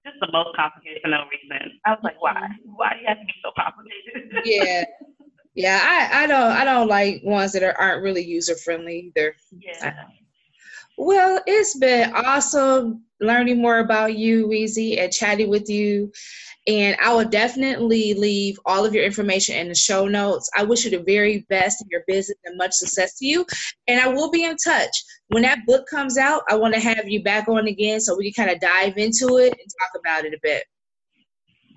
just 0.08 0.20
the 0.20 0.32
most 0.32 0.56
complicated 0.56 1.02
for 1.02 1.08
no 1.08 1.24
reason. 1.30 1.78
I 1.84 1.90
was 1.90 2.00
like, 2.02 2.20
why? 2.20 2.48
Why 2.64 2.94
do 2.94 3.00
you 3.00 3.06
have 3.06 3.18
to 3.18 3.24
be 3.24 3.32
so 3.42 3.50
complicated? 3.56 4.40
yeah. 4.44 4.84
Yeah, 5.54 5.80
I, 5.82 6.22
I 6.22 6.26
don't 6.28 6.52
I 6.52 6.64
don't 6.64 6.86
like 6.86 7.20
ones 7.24 7.50
that 7.52 7.64
are, 7.64 7.76
aren't 7.76 8.04
really 8.04 8.24
user 8.24 8.54
friendly 8.54 9.10
either. 9.16 9.34
Yeah. 9.50 9.92
Well, 10.96 11.40
it's 11.46 11.76
been 11.76 12.12
awesome 12.14 13.02
learning 13.20 13.60
more 13.60 13.78
about 13.78 14.14
you, 14.16 14.46
Weezy, 14.46 15.00
and 15.00 15.12
chatting 15.12 15.48
with 15.48 15.68
you. 15.68 16.12
And 16.68 16.98
I 17.00 17.14
will 17.14 17.24
definitely 17.24 18.12
leave 18.12 18.60
all 18.66 18.84
of 18.84 18.92
your 18.92 19.02
information 19.02 19.56
in 19.56 19.68
the 19.68 19.74
show 19.74 20.06
notes. 20.06 20.50
I 20.54 20.64
wish 20.64 20.84
you 20.84 20.90
the 20.90 21.02
very 21.02 21.46
best 21.48 21.80
in 21.80 21.88
your 21.90 22.04
business 22.06 22.36
and 22.44 22.58
much 22.58 22.72
success 22.72 23.16
to 23.18 23.26
you. 23.26 23.46
And 23.88 23.98
I 23.98 24.08
will 24.08 24.30
be 24.30 24.44
in 24.44 24.54
touch. 24.60 24.92
When 25.28 25.44
that 25.44 25.64
book 25.64 25.88
comes 25.88 26.18
out, 26.18 26.42
I 26.50 26.56
want 26.56 26.74
to 26.74 26.80
have 26.80 27.08
you 27.08 27.24
back 27.24 27.48
on 27.48 27.68
again 27.68 28.00
so 28.00 28.16
we 28.16 28.30
can 28.30 28.44
kind 28.44 28.54
of 28.54 28.60
dive 28.60 28.98
into 28.98 29.40
it 29.40 29.56
and 29.56 29.68
talk 29.80 29.96
about 29.98 30.28
it 30.28 30.36
a 30.36 30.40
bit. 30.42 30.64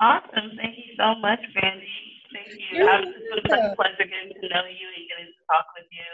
Awesome. 0.01 0.59
Thank 0.59 0.75
you 0.75 0.91
so 0.99 1.15
much, 1.23 1.39
Brandy. 1.55 1.87
Thank 2.35 2.51
you. 2.51 2.83
Yeah. 2.83 2.99
It's 2.99 3.47
been 3.47 3.47
such 3.47 3.71
a 3.71 3.75
pleasure 3.79 4.03
getting 4.03 4.35
to 4.35 4.47
know 4.51 4.67
you 4.67 4.87
and 4.91 5.07
getting 5.07 5.31
to 5.31 5.43
talk 5.47 5.71
with 5.71 5.87
you. 5.87 6.11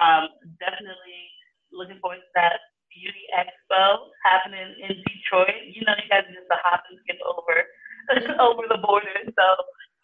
Um, 0.00 0.24
definitely 0.64 1.28
looking 1.76 2.00
forward 2.00 2.24
to 2.24 2.30
that 2.40 2.56
beauty 2.88 3.28
expo 3.36 4.08
happening 4.24 4.70
in 4.80 4.96
Detroit. 5.02 5.76
You 5.76 5.84
know, 5.84 5.92
you 5.98 6.08
guys 6.08 6.24
just 6.30 6.48
a 6.48 6.56
hop 6.64 6.88
and 6.88 6.96
skip 7.04 7.20
over 7.26 7.68
over 8.40 8.64
the 8.68 8.78
border. 8.78 9.14
So 9.24 9.44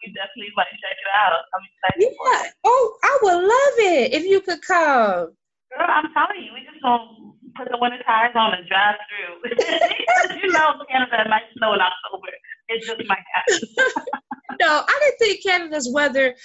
you 0.03 0.13
definitely 0.13 0.51
might 0.55 0.71
check 0.81 0.97
it 0.97 1.09
out. 1.13 1.45
I'm 1.53 1.63
excited 1.63 2.15
yeah. 2.15 2.51
Oh, 2.63 2.97
I 3.03 3.17
would 3.23 3.41
love 3.41 3.75
it 3.93 4.13
if 4.13 4.23
you 4.25 4.41
could 4.41 4.61
come. 4.61 5.33
Girl, 5.71 5.87
I'm 5.87 6.11
telling 6.13 6.43
you, 6.43 6.51
we 6.53 6.65
just 6.65 6.81
gonna 6.81 7.31
put 7.55 7.69
the 7.71 7.77
winter 7.77 8.01
tires 8.05 8.35
on 8.35 8.53
and 8.53 8.67
drive 8.67 8.95
through. 9.07 9.51
you 10.41 10.51
know, 10.51 10.73
Canada 10.89 11.29
might 11.29 11.43
snow 11.57 11.73
in 11.73 11.79
October. 11.79 12.27
It 12.69 12.83
just 12.83 13.01
might 13.07 13.23
happen. 13.33 13.59
no, 14.59 14.83
I 14.87 14.99
didn't 15.01 15.19
think 15.19 15.43
Canada's 15.43 15.89
weather 15.91 16.35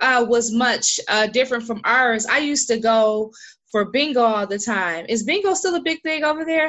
uh, 0.00 0.24
was 0.28 0.52
much 0.52 1.00
uh, 1.08 1.26
different 1.26 1.64
from 1.64 1.80
ours. 1.84 2.26
I 2.26 2.38
used 2.38 2.68
to 2.68 2.78
go 2.78 3.32
for 3.70 3.86
bingo 3.90 4.22
all 4.22 4.46
the 4.46 4.58
time. 4.58 5.06
Is 5.08 5.22
bingo 5.22 5.54
still 5.54 5.74
a 5.74 5.82
big 5.82 6.02
thing 6.02 6.24
over 6.24 6.44
there? 6.44 6.68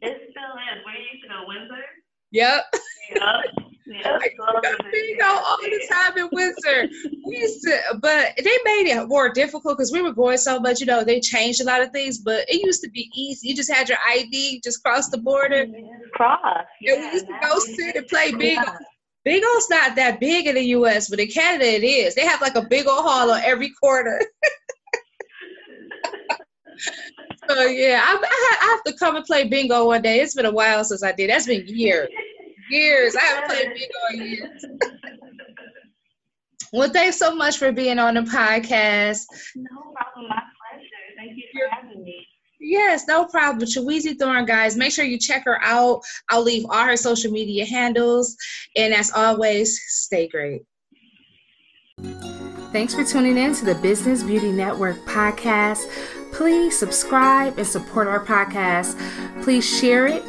It 0.00 0.30
still 0.30 0.54
is. 0.54 0.84
Where 0.84 0.94
you 0.94 1.06
used 1.12 1.24
to 1.24 1.28
go, 1.28 1.44
Windsor? 1.46 1.84
Yep. 2.30 2.64
Yep. 3.14 3.67
Yeah, 3.90 4.18
bingo 4.92 5.24
all 5.24 5.56
the 5.62 5.88
time 5.90 6.18
in 6.18 6.28
Windsor. 6.30 6.90
we 7.24 7.38
used 7.38 7.62
to, 7.62 7.80
but 8.02 8.34
they 8.36 8.58
made 8.64 8.86
it 8.86 9.08
more 9.08 9.32
difficult 9.32 9.78
because 9.78 9.92
we 9.92 10.02
were 10.02 10.12
going 10.12 10.36
so 10.36 10.60
much. 10.60 10.80
You 10.80 10.86
know, 10.86 11.04
they 11.04 11.20
changed 11.20 11.62
a 11.62 11.64
lot 11.64 11.80
of 11.80 11.90
things, 11.90 12.18
but 12.18 12.44
it 12.48 12.62
used 12.64 12.82
to 12.82 12.90
be 12.90 13.10
easy. 13.14 13.48
You 13.48 13.56
just 13.56 13.72
had 13.72 13.88
your 13.88 13.96
ID, 14.06 14.60
just 14.62 14.82
cross 14.82 15.08
the 15.08 15.16
border. 15.16 15.66
Cross. 16.12 16.66
Yeah, 16.82 16.94
and 16.94 17.04
we 17.04 17.12
used 17.12 17.28
to 17.28 17.38
go 17.42 17.58
sit 17.58 17.96
and 17.96 18.06
play 18.08 18.32
bingo. 18.32 18.62
Yeah. 18.62 18.76
Bingo's 19.24 19.70
not 19.70 19.96
that 19.96 20.20
big 20.20 20.46
in 20.46 20.54
the 20.54 20.64
U.S., 20.64 21.08
but 21.08 21.18
in 21.18 21.28
Canada 21.28 21.66
it 21.66 21.82
is. 21.82 22.14
They 22.14 22.26
have 22.26 22.40
like 22.40 22.54
a 22.56 22.62
big 22.62 22.86
old 22.86 23.04
hall 23.04 23.30
on 23.30 23.40
every 23.42 23.70
corner. 23.70 24.18
so 27.48 27.62
yeah, 27.62 28.02
I, 28.04 28.16
I, 28.16 28.66
have 28.70 28.84
to 28.84 28.92
come 28.98 29.16
and 29.16 29.24
play 29.24 29.48
bingo 29.48 29.86
one 29.86 30.02
day. 30.02 30.20
It's 30.20 30.34
been 30.34 30.46
a 30.46 30.52
while 30.52 30.84
since 30.84 31.02
I 31.02 31.12
did. 31.12 31.30
That's 31.30 31.46
been 31.46 31.66
years 31.66 32.08
years. 32.70 33.16
I 33.16 33.20
haven't 33.20 33.48
played 33.48 33.68
bingo 33.74 34.24
in 34.24 34.30
years. 34.30 34.64
well, 36.72 36.90
thanks 36.90 37.16
so 37.16 37.34
much 37.34 37.58
for 37.58 37.72
being 37.72 37.98
on 37.98 38.14
the 38.14 38.22
podcast. 38.22 39.24
No 39.56 39.92
problem. 39.94 40.28
My 40.28 40.42
pleasure. 40.70 40.88
Thank 41.16 41.36
you 41.36 41.44
for 41.52 41.74
having 41.74 42.02
me. 42.02 42.26
Yes, 42.60 43.06
no 43.06 43.24
problem. 43.24 43.68
Chiweezy 43.68 44.18
Thorne, 44.18 44.44
guys, 44.44 44.76
make 44.76 44.92
sure 44.92 45.04
you 45.04 45.18
check 45.18 45.44
her 45.44 45.62
out. 45.62 46.00
I'll 46.28 46.42
leave 46.42 46.64
all 46.68 46.84
her 46.84 46.96
social 46.96 47.30
media 47.30 47.64
handles. 47.64 48.36
And 48.76 48.92
as 48.92 49.12
always, 49.12 49.80
stay 49.86 50.28
great. 50.28 50.62
Thanks 52.72 52.94
for 52.94 53.04
tuning 53.04 53.38
in 53.38 53.54
to 53.54 53.64
the 53.64 53.76
Business 53.76 54.22
Beauty 54.22 54.52
Network 54.52 54.96
podcast. 55.06 55.88
Please 56.32 56.78
subscribe 56.78 57.58
and 57.58 57.66
support 57.66 58.06
our 58.06 58.24
podcast. 58.24 58.98
Please 59.42 59.66
share 59.66 60.06
it 60.06 60.22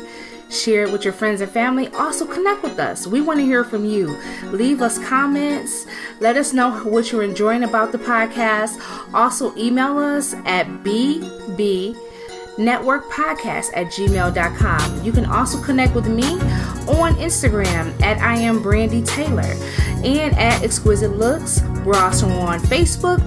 Share 0.49 0.83
it 0.85 0.91
with 0.91 1.03
your 1.03 1.13
friends 1.13 1.41
and 1.41 1.51
family. 1.51 1.87
Also, 1.89 2.25
connect 2.25 2.63
with 2.63 2.79
us. 2.79 3.05
We 3.05 3.21
want 3.21 3.39
to 3.39 3.45
hear 3.45 3.63
from 3.63 3.85
you. 3.85 4.17
Leave 4.45 4.81
us 4.81 4.97
comments. 5.07 5.85
Let 6.19 6.37
us 6.37 6.53
know 6.53 6.71
what 6.83 7.11
you're 7.11 7.23
enjoying 7.23 7.63
about 7.63 7.91
the 7.91 7.99
podcast. 7.99 8.79
Also, 9.13 9.55
email 9.55 9.97
us 9.99 10.33
at 10.45 10.65
bb 10.83 11.95
networkpodcast 12.57 13.69
at 13.73 13.87
gmail.com. 13.87 15.03
You 15.03 15.11
can 15.11 15.25
also 15.25 15.61
connect 15.61 15.95
with 15.95 16.07
me 16.07 16.29
on 16.89 17.15
Instagram 17.15 17.99
at 18.01 18.19
I 18.19 18.35
am 18.35 18.61
Brandy 18.61 19.01
Taylor 19.01 19.55
and 20.03 20.35
at 20.37 20.61
Exquisite 20.61 21.11
Looks. 21.11 21.61
We're 21.85 21.95
also 21.95 22.27
on 22.27 22.59
Facebook 22.59 23.21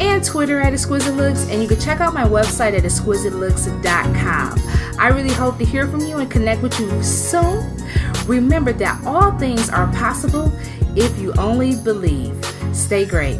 and 0.00 0.24
Twitter 0.24 0.60
at 0.60 0.72
Exquisite 0.72 1.14
Looks, 1.14 1.46
and 1.50 1.60
you 1.62 1.68
can 1.68 1.78
check 1.78 2.00
out 2.00 2.14
my 2.14 2.24
website 2.24 2.72
at 2.72 2.84
exquisitelooks.com. 2.84 4.79
I 4.98 5.08
really 5.08 5.32
hope 5.32 5.58
to 5.58 5.64
hear 5.64 5.86
from 5.86 6.00
you 6.00 6.18
and 6.18 6.30
connect 6.30 6.62
with 6.62 6.78
you 6.80 7.02
soon. 7.02 7.76
Remember 8.26 8.72
that 8.74 9.04
all 9.04 9.36
things 9.38 9.68
are 9.68 9.86
possible 9.92 10.52
if 10.96 11.18
you 11.18 11.32
only 11.38 11.76
believe. 11.76 12.34
Stay 12.72 13.04
great. 13.06 13.38